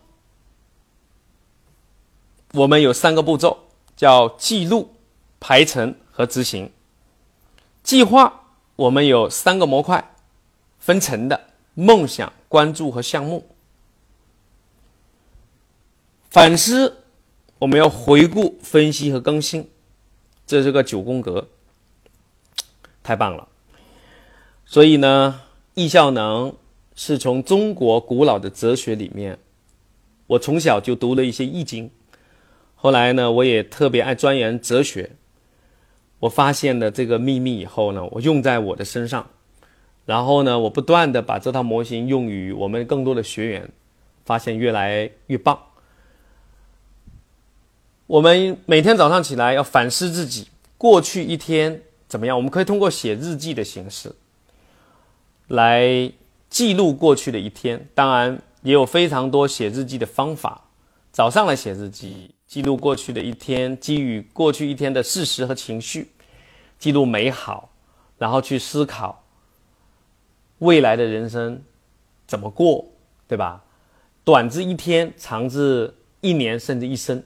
[2.54, 4.96] 我们有三个步骤，叫记录、
[5.40, 6.74] 排程和执行。
[7.84, 8.44] 计划。
[8.78, 10.14] 我们有三个模块，
[10.78, 13.50] 分层的梦想、关注和项目。
[16.30, 17.02] 反思，
[17.58, 19.72] 我们要回顾、分析和更新，
[20.46, 21.48] 这是个九宫格，
[23.02, 23.48] 太棒了。
[24.64, 25.42] 所以呢，
[25.74, 26.56] 易效能
[26.98, 29.38] 是从中国古老的哲学里面，
[30.26, 31.92] 我从小就读了一些易经，
[32.74, 35.12] 后来呢，我也特别爱钻研哲学。
[36.22, 39.30] 我发现了这个秘密以后呢，我用在我的身上，
[40.08, 43.70] 然后呢，我不断的把这套模型用于我们更多的学员，
[44.26, 45.62] 发现越来越棒。
[48.08, 50.48] 我们每天早上起来要反思自己
[50.80, 54.16] 过去一天怎么样，我们可以通过写日记的形式
[55.48, 56.12] 来
[56.50, 57.88] 记录过去的一天。
[57.94, 60.66] 当然，也有非常多写日记的方法。
[61.12, 62.32] 早上来写日记。
[62.48, 66.10] 记录过去的一天，基于过去一天的事实和情绪，
[66.80, 67.70] 记录美好，
[68.18, 69.22] 然后去思考
[70.60, 71.62] 未来的人生
[72.26, 72.86] 怎么过，
[73.28, 73.66] 对吧？
[74.24, 77.22] 短至一天，长至一年，甚至一生，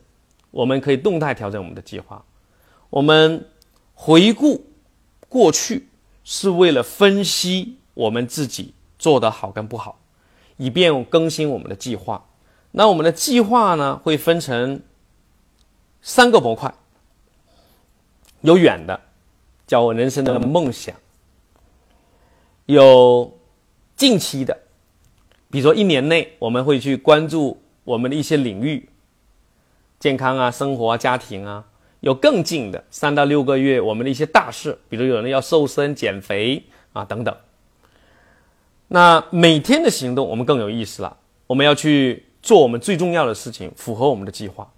[0.49, 2.25] 我们可以动态调整我们的计划。
[2.89, 3.47] 我们
[3.93, 4.65] 回顾
[5.29, 5.87] 过去，
[6.23, 9.99] 是为了分析我们自己做得好跟不好，
[10.57, 12.23] 以便更新我们的计划。
[12.69, 14.79] 那我们的计划呢，会分成。
[16.03, 16.73] 三个模块，
[18.41, 18.99] 有远的，
[19.67, 20.95] 叫我人生的梦想；
[22.65, 23.37] 有
[23.95, 24.61] 近期的，
[25.51, 28.89] 比如说一年内，我们会去关注我们的一些领域，
[29.99, 31.63] 健康啊、生活啊、家庭啊；
[31.99, 37.37] 有更近的，三到六个月，我们的一些大事，比如有人要瘦身、减肥啊等等。
[38.93, 41.15] 那每天的行动，我们更有意思了，
[41.47, 44.69] 我们要去做我们最重要的事情，符合我们的计划。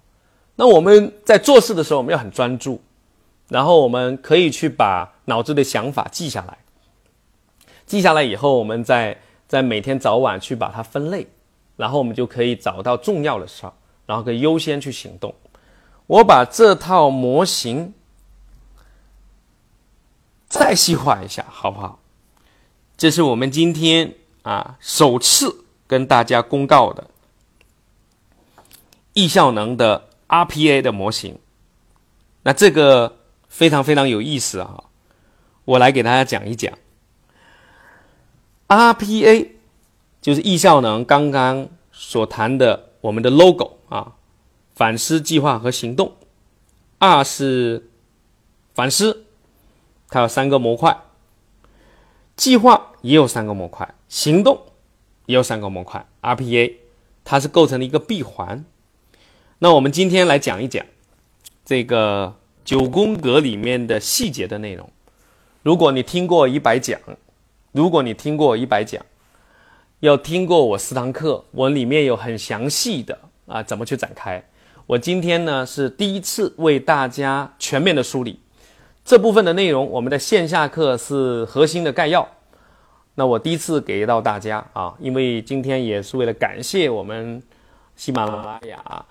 [0.54, 2.80] 那我们在做事的时候，我们要很专注，
[3.48, 6.56] 然后我们可以去把脑子的想法记下来。
[7.86, 11.26] 记下来以后，我们再在每天早晚去把它分类，
[11.76, 13.72] 然后我们就可以找到重要的事儿，
[14.06, 15.34] 然后可以优先去行动。
[16.06, 17.92] 我把这套模型
[20.48, 21.98] 再细化一下，好不好？
[22.96, 27.08] 这是我们今天啊首次跟大家公告的
[29.12, 31.38] 易效能的 RPA 的模型。
[32.42, 33.16] 那这个
[33.48, 34.84] 非常非常有意思啊，
[35.64, 36.72] 我来给大家讲一讲。
[38.68, 39.48] RPA
[40.20, 44.12] 就是易效能刚刚所谈的我们的 logo 啊，
[44.74, 46.16] 反思、计划和行动。
[46.98, 47.90] R 是
[48.74, 49.26] 反思，
[50.08, 50.92] 它有三个模块；
[52.36, 54.60] 计划也有三个模块；行动
[55.26, 56.06] 也有三个模块。
[56.22, 56.72] RPA
[57.24, 58.64] 它是构成了一个闭环。
[59.58, 60.84] 那我们今天来讲一讲
[61.64, 64.90] 这个九宫格里面的细节的内容。
[65.62, 67.00] 如果你听过一百讲。
[67.72, 69.04] 如果你听过一百讲，
[69.98, 74.40] 要听过我四堂课，我里面有很详细的啊怎么去展开。
[74.86, 78.38] 我今天呢是第一次为大家全面的梳理
[79.04, 79.88] 这部分的内容。
[79.90, 82.26] 我们的线下课是核心的概要，
[83.14, 87.42] 那我第一次给到大家啊，因为今天也是为了感谢我们
[87.96, 89.04] 喜马拉雅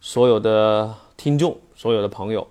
[0.00, 2.46] 所有的听众、所有的朋友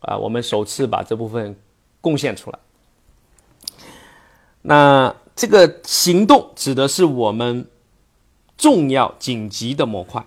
[0.00, 1.56] 啊，我们首次把这部分
[2.00, 2.58] 贡献出来。
[4.62, 7.66] 那这个行动指的是我们
[8.58, 10.26] 重要紧急的模块，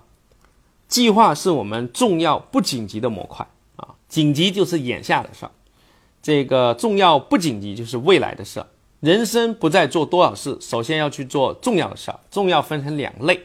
[0.88, 3.46] 计划是我们重要不紧急的模块
[3.76, 3.96] 啊。
[4.08, 5.52] 紧急就是眼下的事儿，
[6.22, 8.66] 这个重要不紧急就是未来的事。
[9.00, 12.12] 人生不再做多少事，首先要去做重要的事。
[12.30, 13.40] 重要分成两类，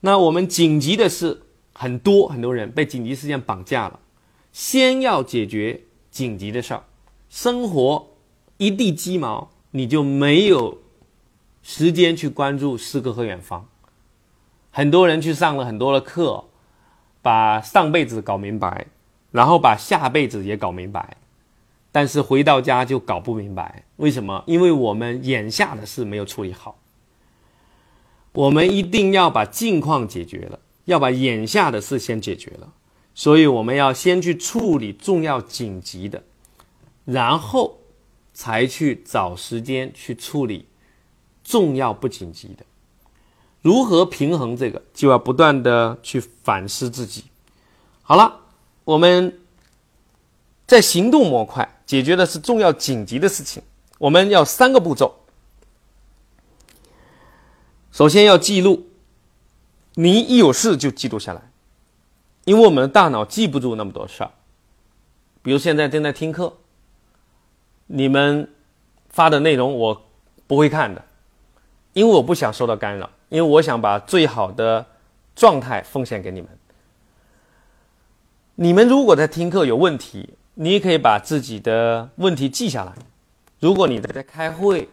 [0.00, 1.42] 那我们紧急的事
[1.72, 4.00] 很多，很多人被紧急事件绑架了，
[4.52, 6.82] 先要解决紧急的事儿，
[7.28, 8.08] 生活
[8.56, 9.50] 一地鸡毛。
[9.74, 10.82] 你就没有
[11.62, 13.66] 时间去关注诗歌和远方。
[14.70, 16.44] 很多人去上了很多的课，
[17.22, 18.88] 把上辈子搞明白，
[19.30, 21.16] 然后把下辈子也搞明白，
[21.92, 23.84] 但是回到家就搞不明白。
[23.98, 24.42] 为什么？
[24.48, 26.80] 因为我们眼下的事没有处理好。
[28.32, 32.72] 我们一定要把近况解决了，要把眼下的事先解决了。
[33.14, 36.24] 所以我们要先去处理重要紧急的，
[37.04, 37.78] 然后。
[38.34, 40.66] 才去找时间去处理
[41.44, 42.64] 重要不紧急的，
[43.60, 47.24] 如何平衡这个，就要不断的去反思自己。
[48.00, 48.40] 好了，
[48.84, 49.38] 我们
[50.66, 53.62] 在行动模块解决的是重要紧急的事情，
[53.98, 55.14] 我们要三个步骤。
[57.90, 58.86] 首先要记录，
[59.96, 61.42] 你一有事就记录下来，
[62.44, 64.30] 因为我们的大脑记不住那么多事儿。
[65.42, 66.54] 比如现在正在听课。
[67.88, 68.50] 你们
[69.10, 70.02] 发的内容我
[70.46, 71.04] 不会看的，
[71.92, 74.86] 因为我不想受到干扰，因为我想把最好的
[75.36, 76.48] 状态奉献给你们。
[78.54, 82.92] 你们如果在听课有问题，你也可以把自己的问题记下来。
[83.60, 84.88] 如果你在开会、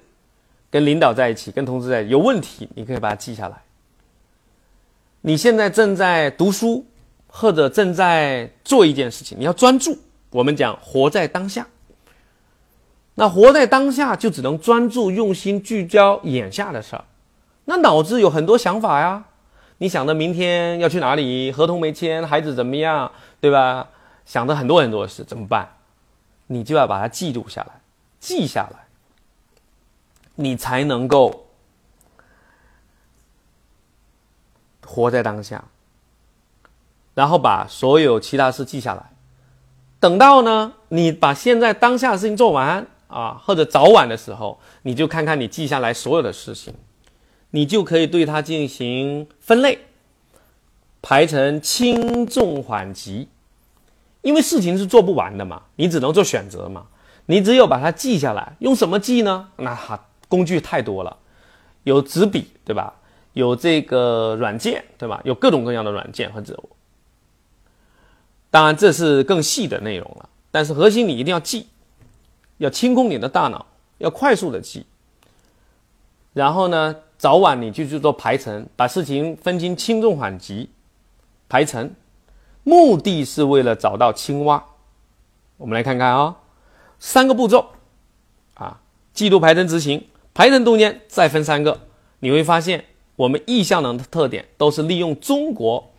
[0.71, 3.57] 跟领导在一起、跟同事在一起有问题，你可以把它记下来。
[5.21, 6.85] 你现在正在读书
[7.27, 9.97] 或者正在做一件事情，你要专注。
[10.29, 11.67] 我们讲活在当下。
[13.15, 17.03] 那活在当下就只能专注、用心、聚焦眼下的事儿。
[17.65, 19.25] 那脑子有很多想法呀，
[19.79, 23.89] 你想着明天要去哪里，合同没签，孩子怎么样，对吧？
[24.29, 25.67] 想着很多很多事，怎么办？
[26.45, 27.81] 你就要把它记录下来，
[28.19, 28.85] 记下来，
[30.35, 31.47] 你才能够
[34.85, 35.63] 活在当下。
[37.15, 39.11] 然后把所有其他事记下来，
[39.99, 42.85] 等到呢，你把现在当下的事情做完。
[43.07, 46.75] 啊，或者早晚的时候，你就看看你记下来所有的事情，
[47.49, 49.79] 你就可以对它进行分类，
[51.01, 53.27] 排成轻重缓急。
[54.29, 56.85] 因为事情是做不完的嘛，你只能做选择嘛。
[57.25, 59.49] 你只有把它记下来，用什么记呢？
[59.55, 61.17] 那哈，工具太多了，
[61.83, 62.93] 有纸笔对吧？
[63.33, 65.19] 有这个软件对吧？
[65.23, 66.69] 有各种各样的软件和物。
[68.51, 71.65] 当然这是更细的内容了，但是核心你一定要记。
[72.57, 73.65] 要清空你的大脑，
[73.97, 74.85] 要快速的记。
[76.33, 80.69] 然后呢，早晚你就去做排程，把事情分清轻重缓急，
[81.47, 81.91] 排程，
[82.63, 84.63] 目的是为了找到青蛙。
[85.57, 86.37] 我们来看看啊，
[86.99, 87.71] 三个步骤
[88.53, 88.79] 啊，
[89.13, 91.81] 记录排程执行，排程中间再分三个，
[92.19, 92.85] 你会发现
[93.15, 95.91] 我们意向能的特点都是利用中国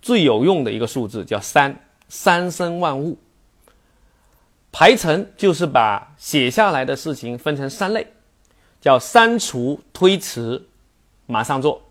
[0.00, 3.18] 最有用的一个数字，叫三，三生万物。
[4.70, 8.06] 排程就是把写下来的事情分成三类，
[8.80, 10.66] 叫删除、推迟、
[11.24, 11.82] 马上做。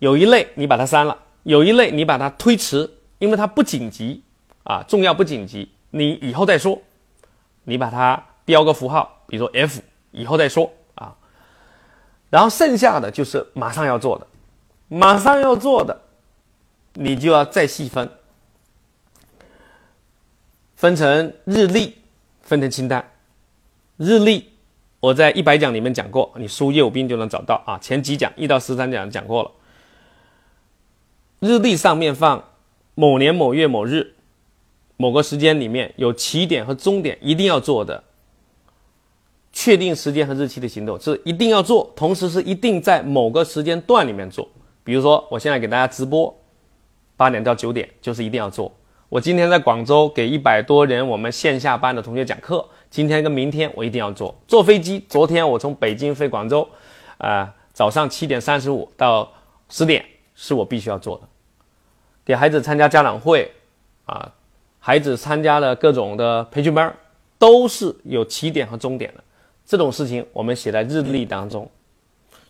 [0.00, 2.90] 有一类你把它删了，有一类你把它推迟，
[3.24, 4.22] 因为它不紧急
[4.64, 6.78] 啊，重要不紧急，你以后再说。
[7.62, 11.16] 你把它标个符号，比如说 F，以后再说啊。
[12.28, 14.26] 然后剩下的就是马上要做的，
[14.88, 15.98] 马上要做的，
[16.92, 18.06] 你就要再细分。
[20.76, 21.94] 分成日历，
[22.42, 23.10] 分成清单。
[23.96, 24.52] 日历
[25.00, 27.78] 我在一百讲里面讲过，你输业务兵就能找到啊。
[27.78, 29.50] 前几讲一到十三讲讲过了。
[31.40, 32.44] 日历上面放
[32.94, 34.14] 某年某月某日
[34.96, 38.04] 某个时间里面有起点和终点，一定要做的。
[39.52, 44.48] 确定时间和日期的行动是一定要做，同时是一定在某个时间段里面做。
[44.82, 46.36] 比如说，我现在给大家直播，
[47.16, 48.72] 八点到九点就是一定要做。
[49.08, 55.04] 我今天在广州给一百多人我们线下班的同学讲课，今天跟明天我一定要做坐飞机。
[55.08, 56.68] 昨天我从北京飞广州，
[57.18, 59.32] 啊，早上七点三十五到
[59.68, 61.28] 十点是我必须要做的。
[62.24, 63.50] 给孩子参加家长会，
[64.06, 64.32] 啊，
[64.78, 66.94] 孩子参加了各种的培训班，
[67.38, 69.22] 都是有起点和终点的。
[69.66, 71.70] 这种事情我们写在日历当中，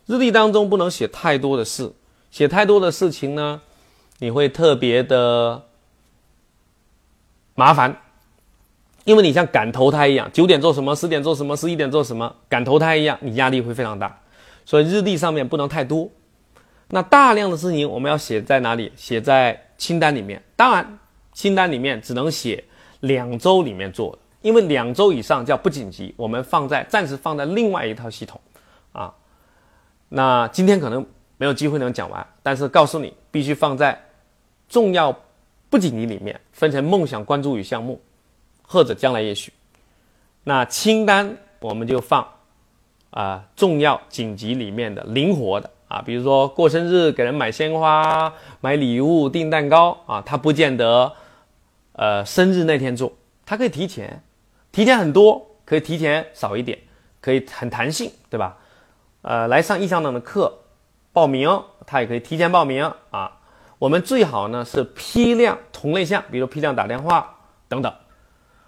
[0.05, 1.91] 日历当中不能写太多的事，
[2.31, 3.61] 写太多的事情呢，
[4.19, 5.63] 你会特别的。
[7.57, 8.01] 麻烦，
[9.05, 14.19] 因为你像赶投胎一样，九点做什么，十点做什么，十一点做什么，赶投胎一样，你压力会非常大。
[14.65, 16.09] 所以日历上面不能太多。
[16.89, 18.91] 那大量的事情我们要写在哪里？
[18.97, 20.41] 写在清单里面。
[20.55, 20.99] 当然，
[21.33, 22.63] 清单里面只能写
[23.01, 28.39] 两周里面做的，因为两周以上叫不紧急，我们放在暂时放在另外一套系统
[28.91, 29.13] 啊。
[30.09, 31.05] 那今天可能
[31.37, 33.99] 没有机会能讲完，但是告诉你，必须放在
[34.67, 35.15] 重要。
[35.67, 37.99] 不紧急里面分成梦想、关注与项目，
[38.61, 39.51] 或者将来也许。
[40.43, 42.25] 那清单我们就放
[43.09, 51.09] 啊重要紧急里面的灵活的啊，比如说过生日给人买鲜花、买礼物、订蛋糕啊，他不见得
[51.93, 53.13] 呃生日那天做，
[53.45, 54.21] 他可以提前，
[54.73, 56.77] 提前很多，可以提前少一点，
[57.21, 58.57] 可以很弹性，对吧？
[59.21, 60.53] 呃，来上意向党的课
[61.13, 61.49] 报名，
[61.87, 63.31] 他也可以提前报名啊。
[63.79, 67.37] 我们最好呢是批量同类项，比如批量打电话
[67.69, 67.93] 等等。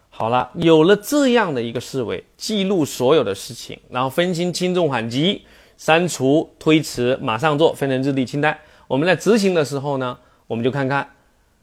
[0.10, 5.46] 好了，有了这样的一个思维，记录所有的事情，然后分清轻重缓急，
[5.78, 8.58] 删除、推迟、马上做，分成日历清单。
[8.88, 10.18] 我们在执行的时候呢，
[10.48, 11.08] 我们就看看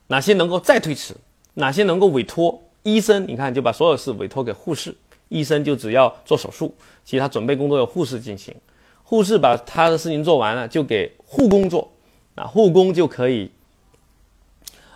[0.07, 1.15] 哪些能够再推迟，
[1.55, 3.27] 哪些能够委托医生。
[3.27, 4.95] 你看，就把所有事委托给护士，
[5.29, 8.55] 医生就只要做手术，其他准备工作由护士进行。
[9.03, 11.91] 护士把他的事情做完了，就给护工做。
[12.37, 13.51] 那护工就可以，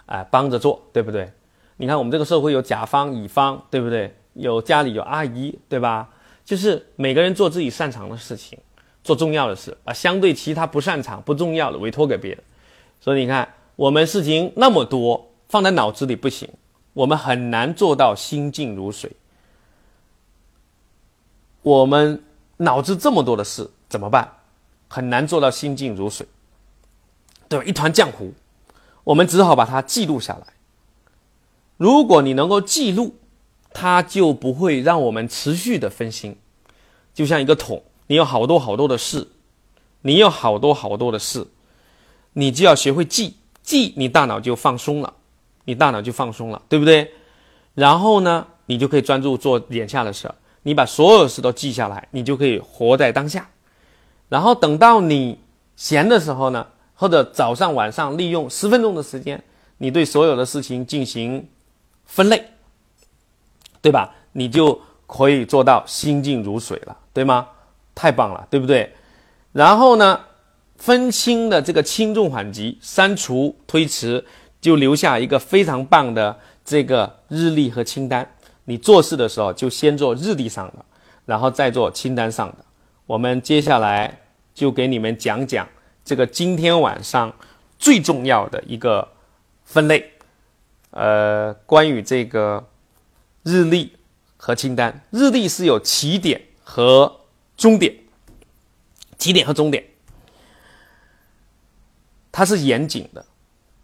[0.06, 1.30] 哎，帮着做，对不对？
[1.76, 4.14] 你看我们这个社会有甲方乙方，对不对？
[4.34, 6.08] 有家里有阿姨，对吧？
[6.44, 8.58] 就是每个人做自己擅长的事情，
[9.08, 12.44] 做重要的事，把相对其他不擅长、不重要的委托给别人。
[13.00, 16.46] 所以你看，我们事情那么多，放在脑子里不行，
[16.92, 19.10] 我们很难做到心静如水。
[21.62, 22.22] 我们
[22.58, 24.30] 脑子这么多的事怎么办？
[24.88, 26.26] 很难做到心静如水。
[27.48, 27.64] 对吧？
[27.64, 28.34] 一团浆糊，
[29.04, 30.48] 我们只好把它记录下来。
[31.78, 33.16] 如果你能够记录，
[33.72, 36.36] 它就不会让我们持续的分心。
[37.14, 39.28] 就像一个桶，你有好多好多的事，
[40.02, 41.46] 你有好多好多的事，
[42.32, 45.14] 你就要学会记，记你大脑就放松了，
[45.64, 47.12] 你大脑就放松了，对不对？
[47.74, 50.34] 然后呢，你就可以专注做眼下的事儿。
[50.62, 53.48] 你把所有事都记下来，你就可以活在当下。
[54.28, 55.38] 然后等到你
[55.76, 56.66] 闲的时候呢？
[56.94, 59.40] 或者早上、晚上利用十分钟的时间，
[59.76, 61.48] 你对所有的事情进行
[62.06, 62.44] 分类，
[63.80, 64.12] 对吧？
[64.32, 67.46] 你就可以做到心静如水了，对吗？
[67.98, 68.94] 太棒了，对不对？
[69.50, 70.20] 然后呢，
[70.76, 74.24] 分清的这个轻重缓急，删除推迟，
[74.60, 78.24] 就留下一个非常棒的这个日历和清单。
[78.66, 80.84] 你做事的时候就先做日历上的，
[81.26, 82.58] 然后再做清单上的。
[83.06, 84.20] 我们接下来
[84.54, 85.66] 就给你们讲讲。
[86.04, 87.32] 这个今天晚上
[87.78, 89.08] 最重要的一个
[89.64, 90.12] 分类，
[90.92, 92.64] 呃，关于这个
[93.42, 93.92] 日历
[94.36, 97.17] 和清单，日历是有起点和
[97.58, 97.94] 终点，
[99.18, 99.84] 起点和终点，
[102.32, 103.26] 它是严谨的，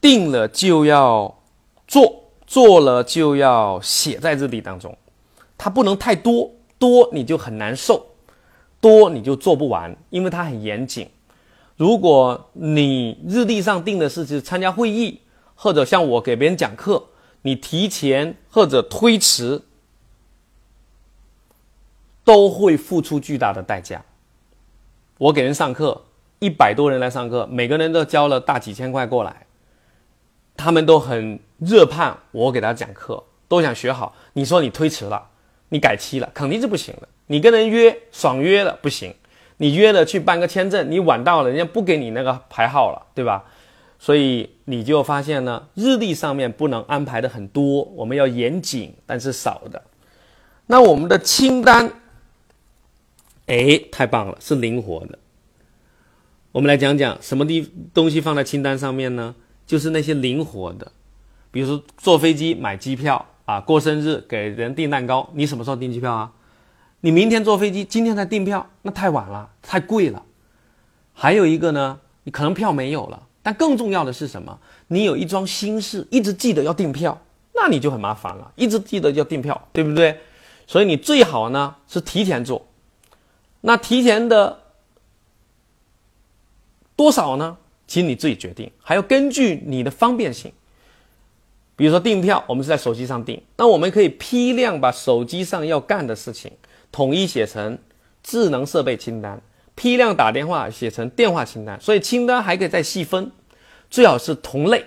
[0.00, 1.42] 定了就要
[1.86, 4.96] 做，做了就要写在日历当中，
[5.58, 8.06] 它不能太多，多你就很难受，
[8.80, 11.10] 多你就做不完，因为它很严谨。
[11.76, 15.20] 如果你日历上定的是去参加会议，
[15.56, 17.04] 或者像我给别人讲课，
[17.42, 19.60] 你提前或者推迟，
[22.24, 24.02] 都会付出巨大的代价。
[25.18, 26.02] 我给人上课，
[26.38, 29.46] 一百多人来上课，每个人都交了大几千块过来，
[30.56, 34.14] 他们都很热盼我给他讲课，都想学好。
[34.32, 35.30] 你说你推迟了，
[35.68, 37.08] 你改期了，肯定是不行的。
[37.26, 39.14] 你跟人约爽约了不行。
[39.58, 43.44] 你约了去办个签证，你晚到了，人家不给你那个排号了，对吧？
[44.00, 49.80] 所以你就发现呢，日历上面不能安排的很多，我们要严谨，但是少的。
[50.66, 51.88] 那我们的清单，
[53.46, 55.18] 哎，太棒了，是灵活的。
[56.52, 59.34] 我们来讲讲什么地东西放在清单上面呢？
[59.66, 60.92] 就是那些灵活的，
[61.50, 66.32] 比如说坐飞机买机票啊，过生日给人订蛋糕，你什么时候订机票啊？
[67.00, 70.22] 你明天坐飞机，今天才订票，那太晚了，太贵了。
[71.12, 74.58] 还有一个呢，你可能票没有了，但更重要的是什么？
[74.88, 77.20] 你有一桩心事，一直记得要订票，
[77.54, 80.18] 那你就很麻烦了，一直记得要订票，对不对？
[80.66, 82.66] 所以你最好呢是提前做。
[83.66, 84.60] 那提前的
[86.94, 87.56] 多少呢？
[87.86, 90.52] 其实你自己决定，还要根据你的方便性。
[91.76, 96.52] 比如说订票，我们是在手机上订，那我们可以批量把手机上要干的事情。
[96.92, 97.78] 统一写成
[98.22, 99.40] 智能设备清单，
[99.74, 103.32] 批量打电话写成电话清单，所以清单还可以再细分，
[103.88, 104.84] 最好是同类，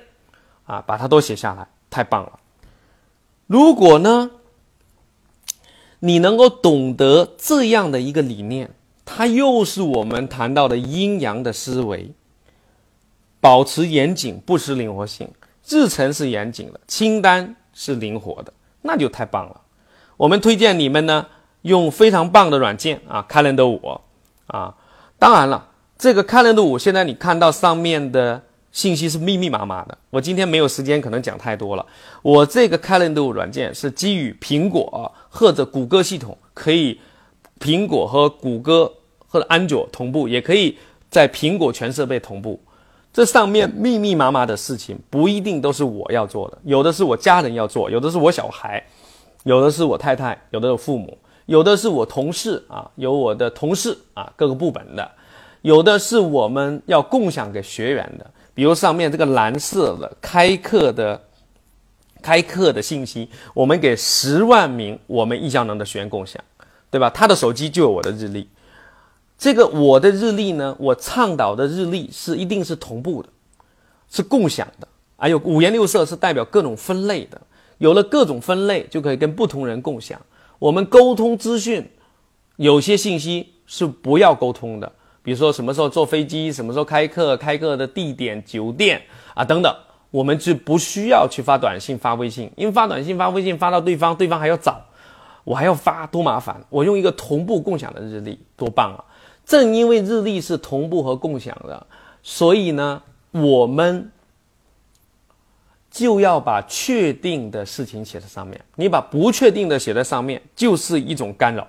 [0.65, 2.39] 啊，把它都写下来，太棒了。
[3.47, 4.32] 如果呢，
[5.99, 8.69] 你能够懂得这样的一个理念，
[9.05, 12.11] 它又是我们谈到的阴阳的思维，
[13.39, 15.29] 保持严谨，不失灵活性。
[15.67, 19.61] 日程是严谨的，清单是灵活的，那就太棒了。
[20.17, 21.25] 我们推荐你们呢。
[21.63, 23.99] 用非常棒的软件啊，Calendar 五
[24.45, 24.73] 啊，
[25.19, 25.67] 当然了，
[25.97, 28.41] 这个 Calendar 五现在你看到上面的
[28.78, 29.97] 信息是密密麻麻的。
[30.11, 31.84] 我今天没有时间，可能讲太多了。
[32.21, 36.99] 我这个 Calendar 软件是基于苹果或者谷歌系统，可以
[37.59, 38.93] 苹果和谷歌
[39.28, 40.78] 或者安卓同步，也可以
[41.09, 42.61] 在苹果全设备同步。
[43.11, 48.86] 这上面密密麻麻的事情不一定都是我要做的，有的是我家人要做，有的是我小孩，
[49.43, 51.17] 有的是我太太，有的是父母。
[51.47, 55.03] 有的是我同事啊，有我的同事啊，各个部门的；
[55.63, 61.22] 有的是我们要共享给学员的，比如上面这个蓝色的开课的
[62.24, 66.43] 开课的信息，我们给十万名我们易效能的学员共享，
[66.89, 67.08] 对吧？
[67.08, 68.49] 他的手机就有我的日历，
[69.38, 73.30] 这个我的日历呢，我倡导的日历是一定是同步的，
[74.10, 74.88] 是共享的，
[75.18, 77.39] 还有五颜六色是代表各种分类的，
[77.78, 80.20] 有了各种分类就可以跟不同人共享。
[80.58, 81.88] 我们沟通资讯，
[82.55, 84.91] 有些信息是不要沟通的，
[85.28, 89.01] 比如说什么时候坐飞机，什么时候开课，开课的地点、酒店
[89.34, 89.75] 啊等等，
[90.09, 94.80] 我们就不需要去发短信、发微信，因为发短信、发微信发到对方，对方还要找，
[95.43, 96.55] 我还要发，多麻烦。
[96.69, 99.03] 我用一个同步共享的日历，多棒啊！
[99.45, 101.86] 正因为日历是同步和共享的，
[102.23, 104.09] 所以呢，我们。
[105.89, 111.67] 就要把确定的事情写在上面，你把不确定的写在上面，就是一种干扰。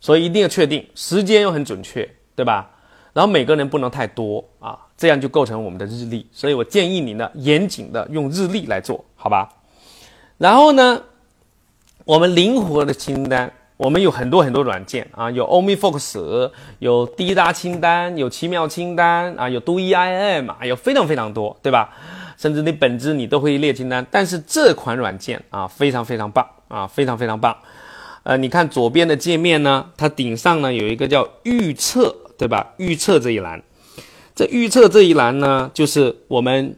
[0.00, 2.70] 所以一定要确定时间又很准确，对吧？
[3.12, 6.26] 然后每个人不能太多啊，这样就构成我们的日历。
[6.32, 9.48] 所以我建议你呢，严谨的用日历来做好吧。
[10.38, 11.02] 然后呢，
[12.04, 21.90] 我们灵活的清单，我们有很多很多软件啊，有 OmniFocus，有滴答清单，有奇妙清单啊，有 DoEIM 啊，有非常非常多，对吧？
[22.38, 27.56] 甚至你本质你都会列清单，但是这款软件啊非常非常棒啊非常非常棒，
[28.24, 32.12] 呃，你看左边的界面呢，它顶上呢有一个叫预测，
[32.42, 32.74] 对吧？
[32.76, 33.62] 预测这一栏，
[34.34, 36.76] 这预测这一栏呢，就是我们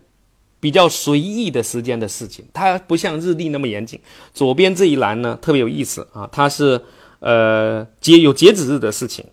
[0.61, 3.99] 比较随意的时间的事情，它不像日历那么严谨。
[4.35, 6.79] 左边这一栏呢特别有意思啊，它是
[7.21, 9.25] 呃截有截止日的事情。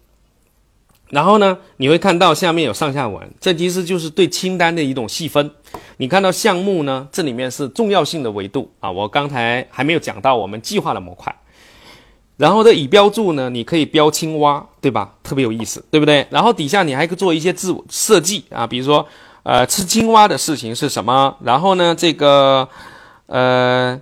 [1.09, 5.51] 然后呢，你会看到下面有上下文，这其实就是对清单的一种细分。
[5.97, 11.35] 你看到项目呢，这里面是重要性的维度啊，我刚才还没有讲到我们计划的模块。
[12.41, 15.13] 然后这已标注呢，你可以标青蛙，对吧？
[15.21, 16.25] 特别有意思，对不对？
[16.31, 19.07] 然后底下你还可以做一些自我设计啊，比如说，
[19.43, 21.37] 呃，吃青蛙的事情是什么？
[21.43, 22.67] 然后呢，这个，
[23.27, 24.01] 呃，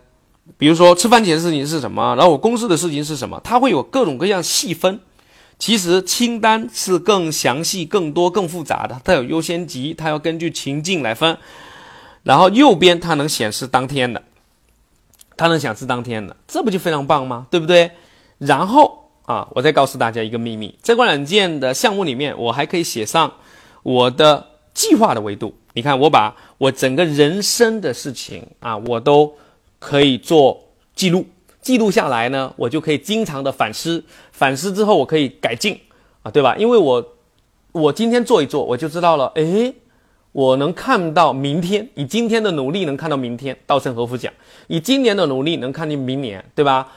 [0.57, 2.15] 比如说吃番茄的事情是什么？
[2.15, 3.41] 然后我公司的事情是什么？
[3.43, 5.01] 它会有各种各样细分。
[5.57, 11.37] 其实清单是更详细、更多、更复杂的，它有优先级，它要根据情境来分。
[12.23, 14.23] 然后右边它能显示当天的，
[15.35, 17.45] 它能显示当天的，这不就非常棒吗？
[17.51, 17.91] 对不对？
[18.39, 23.31] 然后啊，我再告诉大家一个秘密，这款软件的项目里面，我还可以写上
[23.83, 25.53] 我的计划的维度。
[25.73, 29.31] 你看，我把我整个人生的事情啊，我都
[29.77, 30.59] 可以做
[30.95, 31.25] 记录，
[31.61, 35.79] 记录下来呢，我就可以经常的反思，反思之后我可以改进
[36.23, 36.55] 啊，对吧？
[36.57, 37.05] 因为我
[37.71, 39.75] 我今天做一做，我就知道了，诶，
[40.31, 43.55] 我能看到明天，以今天的努力能看到明天。
[43.67, 44.33] 稻盛和夫讲，
[44.67, 46.91] 以今年的努力能看见明年，对吧？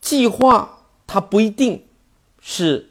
[0.00, 0.78] 计划
[1.12, 1.84] 它不一定
[2.40, 2.88] 是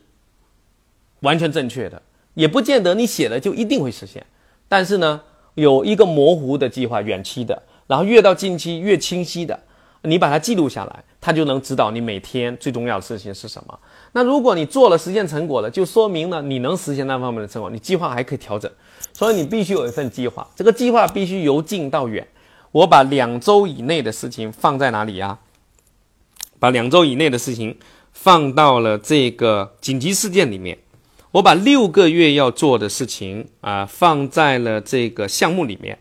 [1.21, 1.99] 完全正确的，
[2.35, 4.23] 也不见得你写了就一定会实现，
[4.67, 5.21] 但是呢。
[5.55, 9.59] 有一个模糊的计划，远期的，然后越到近期越清晰的，
[10.03, 13.79] 你把它记录下来，它就能指导你每天最重要的事情是什么。
[14.13, 18.71] 那如果你做了实现成果了，就说明了你能实现那方面的成果，你计划还可以调整。
[19.11, 22.25] 所以你必须有一份计划，这个计划必须由近到远。
[22.71, 25.37] 我把两周以内的事情放在哪里呀？
[26.59, 27.77] 把两周以内的事情
[28.11, 30.77] 放到了这个紧急事件里面。
[31.31, 35.97] 我把六个月要做的事情啊放在了这个项目里面，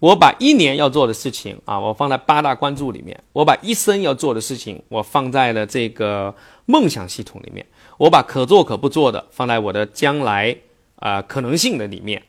[0.00, 6.34] 我把一年要做的事情啊我放在八大关注里面，我把一生要做的事情我放在了这个
[6.66, 7.64] 梦想系统里面，
[7.96, 10.56] 我把可做可不做的放在我的将来
[10.96, 12.20] 啊可能性的里面，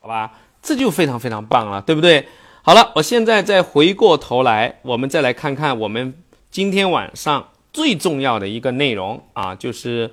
[0.00, 2.26] 好吧，这就非常非常棒了，对不对？
[2.62, 6.14] 好了，我现在再回过头来，我们再来看看我们
[6.50, 10.10] 今天晚上最重要的一个内容啊，就是。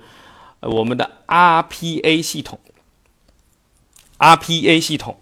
[0.62, 2.60] 我们的 RPA 系统
[4.18, 5.18] ，RPA 系统，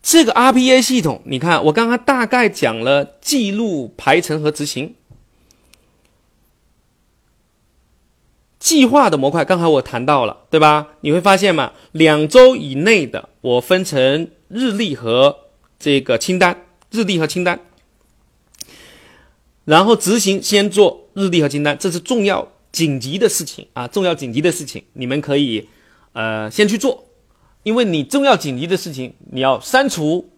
[0.00, 4.94] 这个 RPA 系统，你看，我刚刚大概讲了记录、排程和执行
[8.60, 9.44] 计划的模块。
[9.44, 10.90] 刚才我谈到了，对吧？
[11.00, 15.36] 你会发现嘛，两周以内的，我分成日历和
[15.80, 17.58] 这个清单，日历和清单，
[19.64, 22.48] 然后执行先做日历和清单，这是重要。
[22.74, 25.68] 紧急的事情啊，重要紧急的事情，你们可以，
[26.12, 27.04] 呃，先去做，
[27.62, 30.28] 因为你重要紧急的事情你要删除，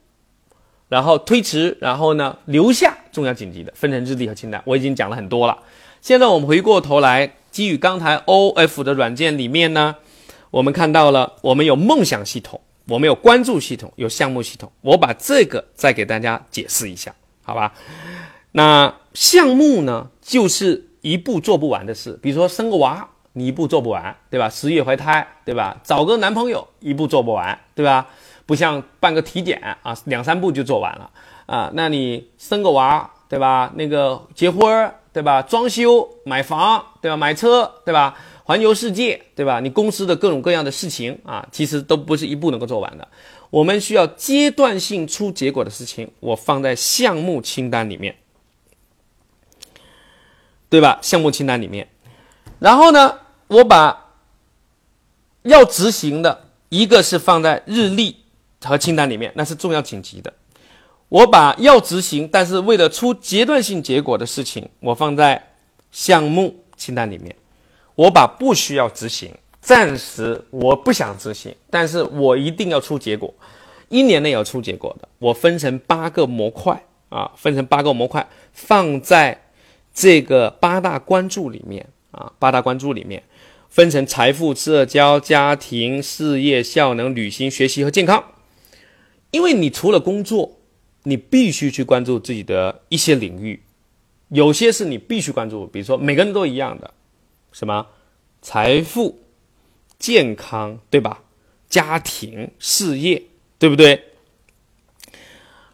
[0.91, 4.63] 然后推迟，然后呢留下重要紧急的，分成日历和清单。
[4.67, 5.57] 我已经讲了很多了。
[6.03, 9.97] 现在我们回过头来，基于刚才 O F 的软件里面呢，
[10.51, 14.71] 我们看到了，我们有梦想系统，我们有关注系统，有项目系统。
[14.83, 17.73] 我把这个再给大家解释一下，好吧？
[18.57, 20.83] 那项目呢，就是。
[21.03, 24.51] 一步做不完的事，比如说生个娃，你一步做不完，对吧？
[24.51, 25.81] 十月怀胎，对吧？
[25.85, 28.09] 找个男朋友，一步做不完，对吧？
[28.45, 31.09] 不像办个体检啊，两三步就做完了
[31.47, 31.71] 啊。
[31.75, 33.73] 那你生个娃，对吧？
[33.77, 35.41] 那个结婚，对吧？
[35.43, 37.17] 装修、买房，对吧？
[37.17, 38.19] 买车，对吧？
[38.43, 39.61] 环游世界，对吧？
[39.61, 43.07] 你公司的各种各样的事情啊，其实都不是一步能够做完的。
[43.51, 48.17] 我们需要阶段性出结果的事情，我放在项目清单里面。
[50.69, 50.99] 对吧？
[51.01, 51.89] 项目清单里面，
[52.59, 54.11] 然后呢，我把
[55.43, 58.17] 要执行的一个是放在日历
[58.65, 60.33] 和清单里面，那是重要紧急的。
[61.09, 65.51] 我把要执行，但是为了出阶段性结果的事情，我放在
[65.93, 67.35] 项目清单里面。
[67.95, 73.33] 我把不需要执行，暂时我不想执行，但是我一定要出结果，
[73.89, 79.41] 一年内要出结果的，我分成八个模块啊，分成八个模块放在。
[79.97, 83.23] 这个八大关注里面啊，八大关注里面
[83.71, 88.23] 分成财富、社交、家庭、事业、效能、旅行、学习和健康。
[89.31, 90.59] 因为你除了工作，
[91.05, 93.63] 你必须去关注自己的一些领域，
[94.29, 96.93] 有些是你必须关注，比如说每个人都一样的，
[97.51, 97.87] 什么
[98.43, 99.19] 财富、
[99.99, 101.23] 健康，对吧？
[101.71, 103.23] 家庭、事业，
[103.59, 104.06] 对不对？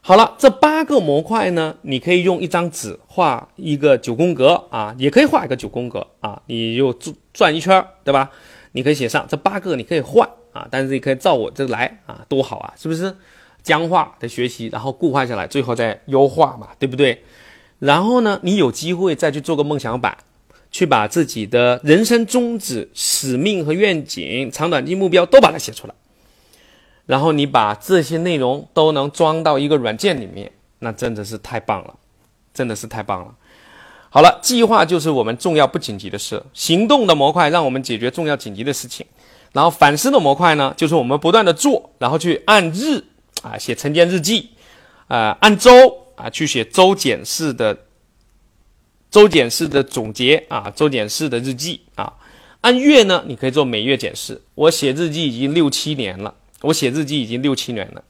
[0.05, 8.29] 好了，这八个模块呢，你可以用一张纸画一个九宫格啊，也可以画一个九宫格啊，你就转转一圈，对吧？
[8.73, 13.15] 你可以写上这八个，你可以换啊，但是你可以照我这来啊，多好啊，是不是？
[13.63, 17.23] 僵化的学习，然后固化下来，最后再优化嘛，对不对？
[17.79, 20.19] 然后呢，你有机会再去做个梦想版，
[20.73, 25.95] 去把自己的人生宗旨、使命和愿景、长短期目标都把它写出来。
[27.13, 31.95] 然后你把这些内容都能装到一个软件里面，那真的是太棒了，
[32.55, 33.35] 真的是太棒了。
[34.09, 39.05] 好了，计划就是我们重要不紧急的事，行动的模块让我们解决重要紧急的事情，
[39.53, 43.05] 然后反思的模块呢，就是我们不断的做，然后去按日
[43.43, 44.49] 啊写晨间日记，
[45.09, 45.71] 啊按周
[46.15, 47.77] 啊去写周检视的
[49.11, 52.11] 周检式的总结啊，周检式的日记啊。
[52.63, 54.41] 按月呢，你可以做每月检视。
[54.55, 56.33] 我写日记已经六七年了，
[56.63, 58.03] 我写日记已经六七年了。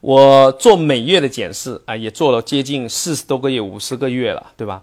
[0.00, 4.82] 我做每月的检视啊，也做了接近四十多个月、五十个月了，对吧？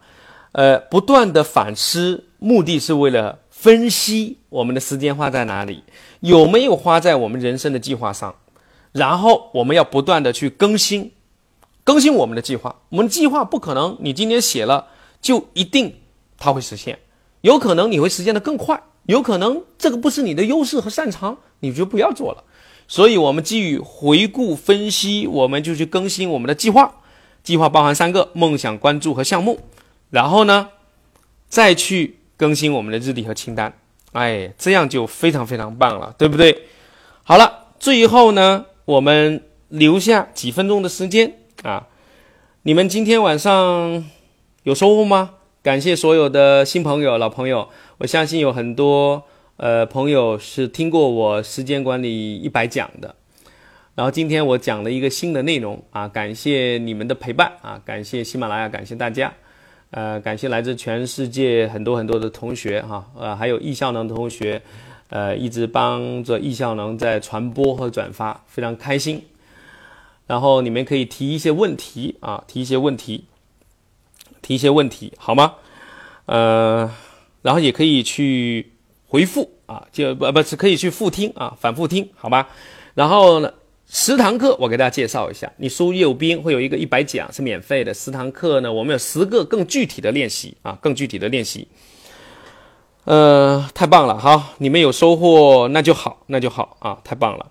[0.53, 5.83] 呃，不断的反思，目的是为了分析我们的时间花在哪里，
[6.21, 8.33] 有没有花在我们人生的计划上。
[8.91, 11.11] 然后我们要不断的去更新，
[11.83, 12.77] 更新我们的计划。
[12.89, 14.87] 我们计划不可能你今天写了
[15.21, 15.95] 就一定
[16.37, 16.97] 它会实现。
[17.41, 22.43] 有可能你会实现的更快，有可能这个不是你的优势和擅长，你就不要做了。
[22.87, 27.01] 所以，我们基于回顾分析，我们就去更新我们的计划。
[27.41, 29.61] 计划包含三个：梦想、关注和项目。
[30.11, 30.69] 然后呢，
[31.47, 33.73] 再去更新我们的日历和清单。
[34.11, 36.67] 哎，这样就非常非常棒了，对不对？
[37.23, 41.33] 好了，最后呢，我们留下几分钟的时间
[41.63, 41.87] 啊，
[42.61, 44.05] 你们今天晚上
[44.61, 45.31] 有收获吗？
[45.61, 49.21] 感谢所有的新朋友、老朋友，我相信有很多
[49.57, 53.13] 呃朋友是听过我时间管理一百讲的，
[53.93, 59.33] 然后今天我讲了一个新的内容啊，感谢你们的陪伴啊，感谢喜马拉雅，感谢大家，
[59.91, 64.61] 呃，感谢来自全世界很多很多的同学哈，呃，还有易效能的同学，
[65.09, 69.21] 呃，一直帮着易效能在传播和转发，非常开心。
[70.25, 73.25] 然后你们可以提一些问题啊，提一些问题。
[74.41, 75.55] 提一些问题好吗？
[76.25, 76.91] 呃，
[77.41, 78.71] 然后也可以去
[79.07, 82.49] 回复啊，就不不是可以去复听啊，反复听好吧？
[82.93, 83.51] 然后呢，
[83.87, 91.67] 十堂课我给大家介绍一下，你输右边会有一个一百讲是免费的，十堂课呢，我们有十个更具体的练习啊，更具体的练习。
[93.05, 97.47] 呃，太棒了，好，你们有收获那就好，那就好啊，太棒了。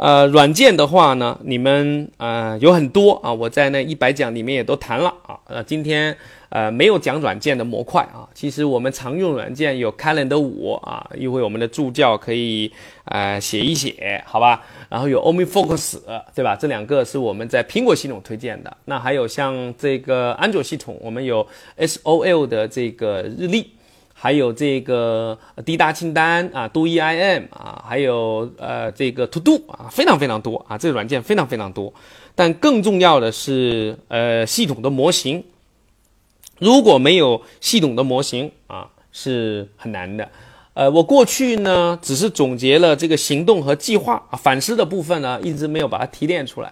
[0.00, 5.38] 呃，软件的话呢，你们呃有很多啊，我在那一百讲里面也都谈了啊。
[5.44, 6.16] 呃，今天
[6.48, 8.26] 呃没有讲软件的模块啊。
[8.32, 12.72] 其实我们常用软件有 Calendar 五啊，一会我们的助教可以
[13.04, 14.62] 呃写一写，好吧？
[14.88, 15.98] 然后有 OmniFocus，
[16.34, 16.56] 对吧？
[16.56, 18.74] 这两个是我们在苹果系统推荐的。
[18.86, 21.46] 那还有像这个安卓系统，我们有
[21.76, 23.72] SOL 的这个日历。
[24.22, 31.90] 还有这个滴答清单啊，Do E I M 啊，还有呃这个 To Do 啊，非常非常多啊，这个软件非常非常多。
[32.34, 35.42] 但更重要的是呃系统的模型，
[36.58, 40.28] 如果没有系统的模型啊，是很难的。
[40.74, 46.70] 呃，我过去呢只是总结了这个行动和计划啊，反思的部分呢一直没有把它提炼出来。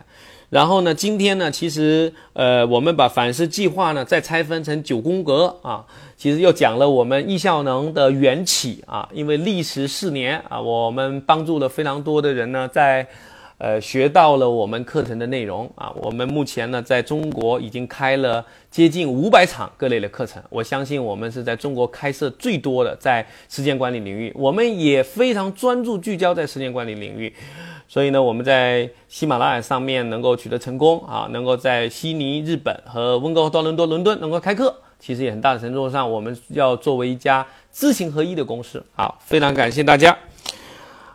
[0.51, 5.85] 然后呢，今天呢，其实呃，我们把反思计划呢再拆分成九宫格啊，
[6.19, 13.07] 其实又讲了我们易效能的缘起啊，因为历时四年啊，我们帮助了非常多的人呢，在
[13.59, 27.33] 呃学到了我们课程的内容啊，我们目前呢在中国已经开了接近五百场各类的课程，我相信我们是在中国开设最多的在时间管理领域，我们也非常专注聚焦在时间管理领域。
[27.87, 38.85] 所以呢，我们在喜马拉雅上面能够取得成功啊，能够在悉尼、日本和温哥华、多伦多、伦敦能够开课，其实也很大的程度上，我们要作为一家知行合一的公司。
[38.95, 40.17] 好，非常感谢大家。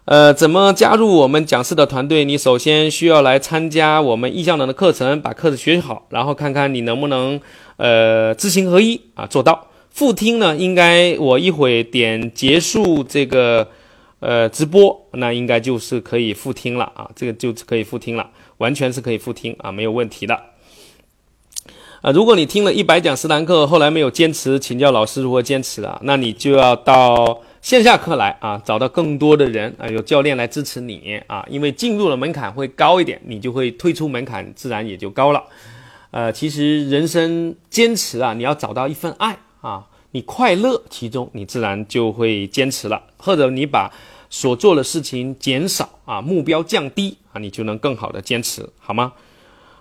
[0.05, 2.25] 呃，怎么加入我们讲师的团队？
[2.25, 7.39] 你首先需要来参加我们意向能的课程，把课程学好，然后看看你能不能
[7.77, 9.67] 呃知行合一啊做到。
[9.89, 13.67] 复听呢，应该我一会点结束这个。
[14.25, 18.25] 呃，直播那应该就是可以复听了啊，这个就可以复听了，
[18.57, 20.39] 完全是可以复听啊，没有问题的。
[22.03, 35.41] 啊，如果你听了一百讲十堂课，后来没有坚持，请教老师如何坚持啊，那你就要到线下课来啊，找到更多的人啊，有教练来支持你啊，因为进入了门槛会高一点，你就会退出门槛，自然也就高了。
[36.11, 43.89] 呃，其实人生坚持啊，你要找到一份爱啊，你快乐其中，你自然就会坚持了，或者你把。
[44.29, 49.13] 所做的事情减少啊，目标降低啊，你就能更好的坚持，好吗？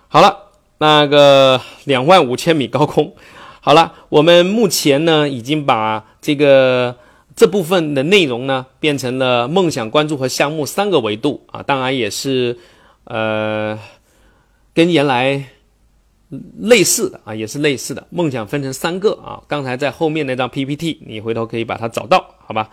[0.07, 0.37] 好了，
[0.79, 3.13] 那个两万五千米高空，
[3.61, 6.95] 好了，我们目前呢已经把这个
[7.35, 12.57] 这部分的内容呢变成了梦想、关注和项目三个维度啊，当然也是
[13.05, 13.79] 呃
[14.73, 15.45] 跟原来
[16.59, 18.05] 类似的啊，也是类似的。
[18.09, 22.69] 梦想分成三个啊，刚才在后面那张 PPT，你回头可以把它找到，好吧？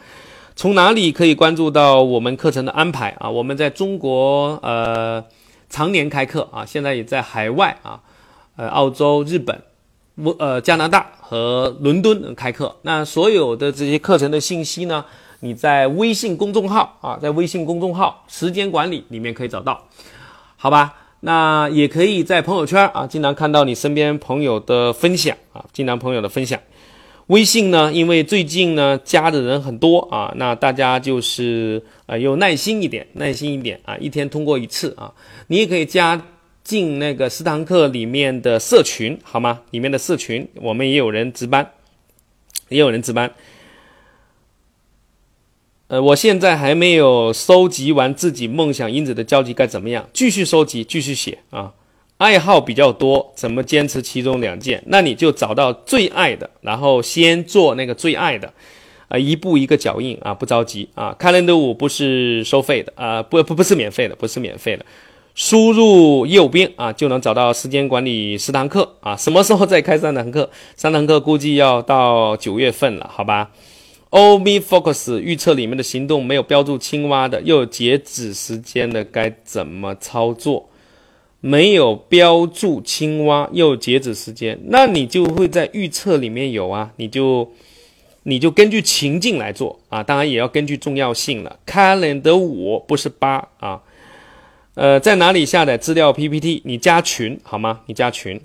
[0.56, 3.30] 从哪里可以关注到我们课程的安排啊？
[3.30, 5.24] 我们在中国呃
[5.70, 8.00] 常年开课啊，现在也在海外啊，
[8.56, 9.62] 呃澳洲、日本、
[10.16, 12.76] 我呃加拿大和伦敦开课。
[12.82, 15.04] 那所有的这些课程的信息呢，
[15.40, 19.86] 你在微信公众号啊，在微信公众号时间管理里面可以找到，
[20.56, 20.96] 好吧？
[21.20, 26.58] 那也可以在朋友圈啊，经常看到你身边朋友的分享啊，经常朋友的分享。
[27.30, 35.14] 微信呢，因为最近呢加的人很多啊，那大家就是呃有耐心一点，耐心一点啊，一天通过一次啊。
[35.46, 36.20] 你也可以加
[36.64, 39.62] 进那个斯堂课里面的社群，好吗？
[39.70, 41.70] 里面的社群，我们也有人值班，
[42.68, 43.32] 也有人值班。
[45.86, 50.08] 呃，我现在还没有收集完自己梦想因子的交集，该怎么样？
[50.12, 51.74] 继续收集，继续写啊。
[52.20, 54.82] 爱好比较多，怎么坚持其中两件？
[54.88, 58.52] 那你就找到最爱的，然后先做那个最爱的，
[59.08, 61.16] 啊，一步一个脚印啊，不着急啊。
[61.18, 64.84] 开伦的五不是收费的啊，不不不是免费的，不是免费的。
[65.34, 69.16] 输入右边啊，就能找到时间管理十堂课啊。
[69.16, 70.50] 什么时候再开三堂课？
[70.76, 73.50] 三堂课估计要到九月份了，好吧
[74.10, 80.68] ？O B Focus 预测里面的行动没有标注青蛙的，又有截止时间的，该怎么操作？
[81.40, 87.50] 没有标注青蛙又截止时间，那你就会在预测里面有啊，你就
[88.24, 91.58] 你就根据情境来做啊，当然也要根据重要性了。
[91.66, 93.80] Calendar 五不是八啊，
[94.74, 96.60] 呃，在哪里下载资料 PPT？
[96.66, 97.80] 你加群好吗？
[97.86, 98.38] 你加群。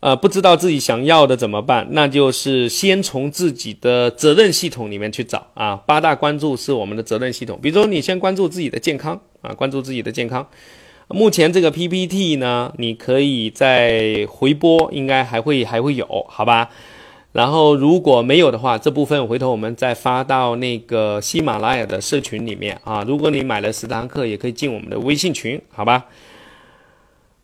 [0.00, 1.86] 呃，不知道自己想要的怎么办？
[1.90, 5.76] 那就是先从自己的责任系统里面去找啊。
[5.76, 10.48] 八大关注是我们的责任系统，比如说你先关注自己的健康啊，关注自己的健康。
[11.08, 16.70] 目前这个 PPT 呢，你可以在回播，应该还会还会有，好吧？
[17.32, 23.02] 然后如果没有的话，这部分回头我们再发到那个喜马拉雅的社群里面啊。
[23.06, 26.04] 如果你买了十堂课，也可以进我们的微信群，好吧？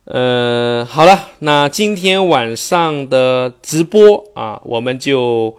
[0.05, 5.57] 呃，好了，那今天晚上的直播啊，我们就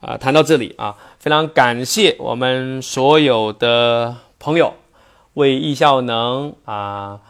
[0.00, 0.96] 啊谈到这里啊。
[1.18, 4.74] 非常感谢我们所有的朋友
[5.34, 7.20] 为易效能啊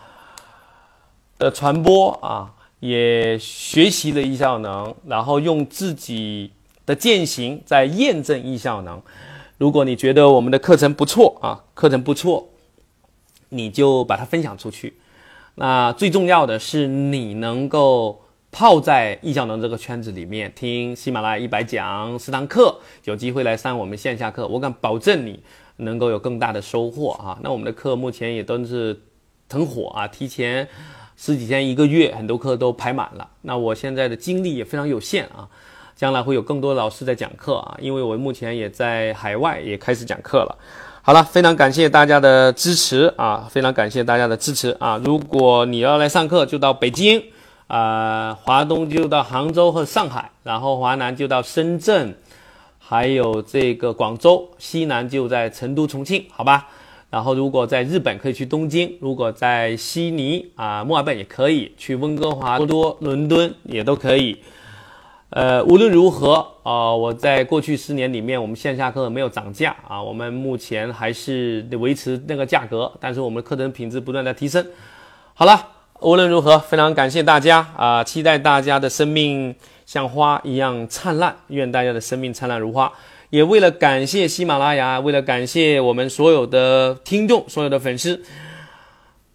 [1.42, 6.52] 的传播啊，也学习了易效能，然后用自己
[6.86, 9.02] 的践行在验证易效能。
[9.58, 12.48] 如果你觉得我们的课程不错啊，课程不错，
[13.48, 14.94] 你就把它分享出去。
[15.56, 18.22] 那最重要的是，你能够
[18.52, 25.42] 泡在易效能这个圈子里面，听喜马拉雅一百讲十堂课，有机会来上我们线下课，我敢保证你
[25.78, 27.36] 能够有更大的收获啊！
[27.42, 29.00] 那我们的课目前也都是
[29.50, 30.66] 很火啊，提前
[31.16, 33.28] 十几天、一个月，很多课都排满了。
[33.42, 35.48] 那我现在的精力也非常有限啊，
[35.94, 40.58] 将来会有更多老师在讲课啊，因为我目前也在海外也开始讲课了。
[41.04, 43.48] 好了，非常感谢大家的支持啊！
[43.50, 45.00] 非常感谢大家的支持啊！
[45.04, 47.20] 如果你要来上课，就到北京，
[47.66, 52.14] 啊，华东就到杭州和上海，然后华南就到深圳，
[52.78, 56.68] 还有这个广州，西南就在成都、重庆，好吧？
[57.12, 64.38] 然后如果在日本可以去东京，如果在悉尼啊、墨尔本也可以去温哥华、多多、伦敦也都可以。
[65.28, 74.66] 呃，无论如何啊，我在过去十年里面，我们线下课没有涨价啊，我们目前还是维持那个价格，但是我们课程品质不断在提升。
[75.34, 75.68] 好了，
[76.00, 79.54] 无论如何，非常感谢大家啊，期待大家的生命
[79.84, 82.90] 像花一样灿烂，愿大家的生命灿烂如花。
[83.32, 88.22] 也为了感谢喜马拉雅，为了感谢我们所有的听众、所有的粉丝，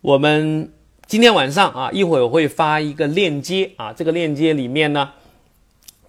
[0.02, 0.72] 我们
[1.08, 5.10] 今天晚上啊，一会儿我会发一个链接啊，这个链接里面呢。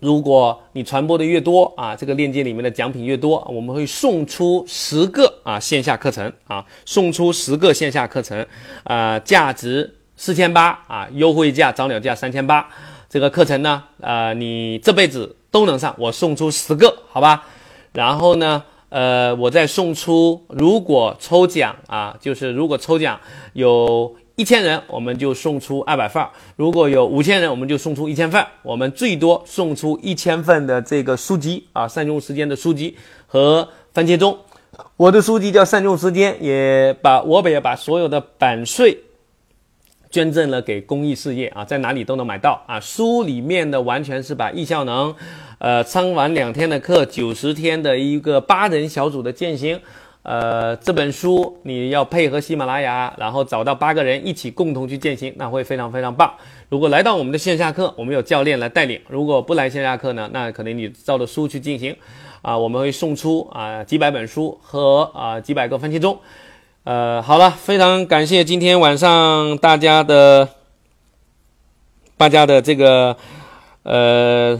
[0.00, 8.46] 如果你传播的越多啊，这个链接里面的奖品越多，我们会送出十个啊线下课程啊，送出十个线下课程，
[8.84, 12.68] 啊，价值四千八啊，优惠价早鸟价三千八，
[13.08, 17.46] 这个课程呢，呃，你这辈子都能上，我送出十个，好吧？
[17.92, 23.18] 然后呢，呃，我再送出，如果抽奖啊，就是如果抽奖
[23.52, 24.14] 有。
[24.38, 26.22] 一千人，我们就送出二百份；
[26.54, 28.40] 如果有五千人，我们就送出一千份。
[28.62, 34.38] 我们最多送出一千份的这个书籍啊，善用时间的书籍和番茄钟。
[34.96, 38.96] 我的书籍叫善用时间，也把我也把所有的版税
[40.10, 42.80] 捐赠了给公益事业啊，在哪里都能买到啊。
[42.80, 45.14] 书里面的完全是把易效能，
[45.58, 49.80] 呃，上完两天的课，九十天的一个八人小组的践行。
[50.22, 56.30] 呃，这本书你要配合喜马拉雅，然后找到八个人一起共同去践行，那会非常非常棒。
[56.68, 61.96] 如果来到我们的线下课，我们有教练来带领；如果不来线下课呢，那可能你照着书去进行。
[62.42, 66.18] 啊，我们会送出啊几百本书和啊几百个番茄钟。
[66.84, 70.48] 呃，好了，非常感谢今天晚上大家的
[72.16, 73.16] 大家的这个
[73.82, 74.58] 呃。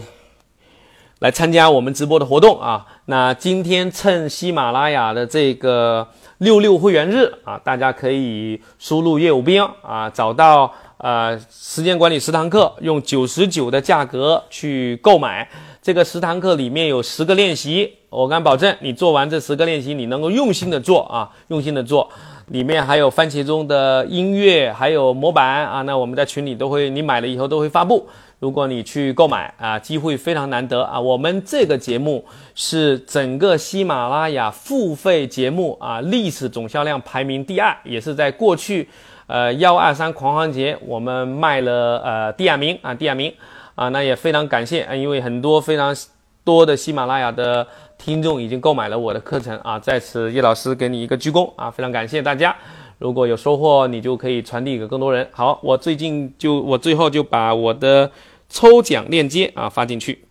[1.19, 2.85] 来参加我们直播的活动啊！
[3.07, 6.07] 那今天趁喜马拉雅的这个
[6.37, 15.49] 六六会员日啊，大家可以输入业务兵啊，找到呃时间管理十堂课，用九十九的价格去购买。
[15.89, 22.07] 这个十堂课里面有十个练习，我敢保证你做完这十个练习，你能够用心的做啊，用心的做。
[22.49, 25.81] 里面还有番茄钟的音乐，还有模板啊。
[25.81, 28.07] 那我们在群里都会，你买了以后都会发布。
[28.37, 30.99] 如果你去购买啊，机会非常难得啊。
[30.99, 32.23] 我们这个节目
[32.53, 38.87] 是整个喜马拉雅付费节目啊，历史总销量排名第二，也是在过去
[39.25, 43.33] 呃幺二三狂欢节我们卖了呃第二名啊，第二名
[43.79, 43.89] 啊。
[43.89, 45.95] 那也非常感谢啊，因为很多非常
[46.43, 47.65] 多的喜马拉雅的。
[48.01, 52.55] 听众已经购买了我的课程啊，在此叶老师给你一个鞠躬啊，非常感谢大家。
[52.97, 55.27] 如果有收获，你就可以传递给更多人。
[55.31, 58.09] 好，我最近就我最后就把我的
[58.47, 60.23] 抽奖链接啊发进去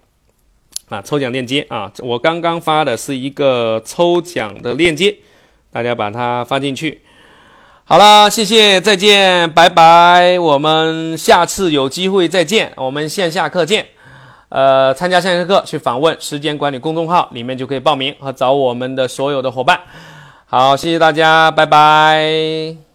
[0.89, 5.15] 啊，抽奖链接啊，我刚刚发的是一个抽奖的链接，
[5.71, 7.03] 大家把它发进去。
[7.91, 13.87] 好了，谢谢，再见，拜拜，我们下次有机会再见，我们线下课见。
[14.51, 19.81] 呃，参加线下课去访问时间管理公众号，里面就可以报名和找我们的所有的伙伴。
[20.45, 22.88] 好，谢谢大家，拜拜。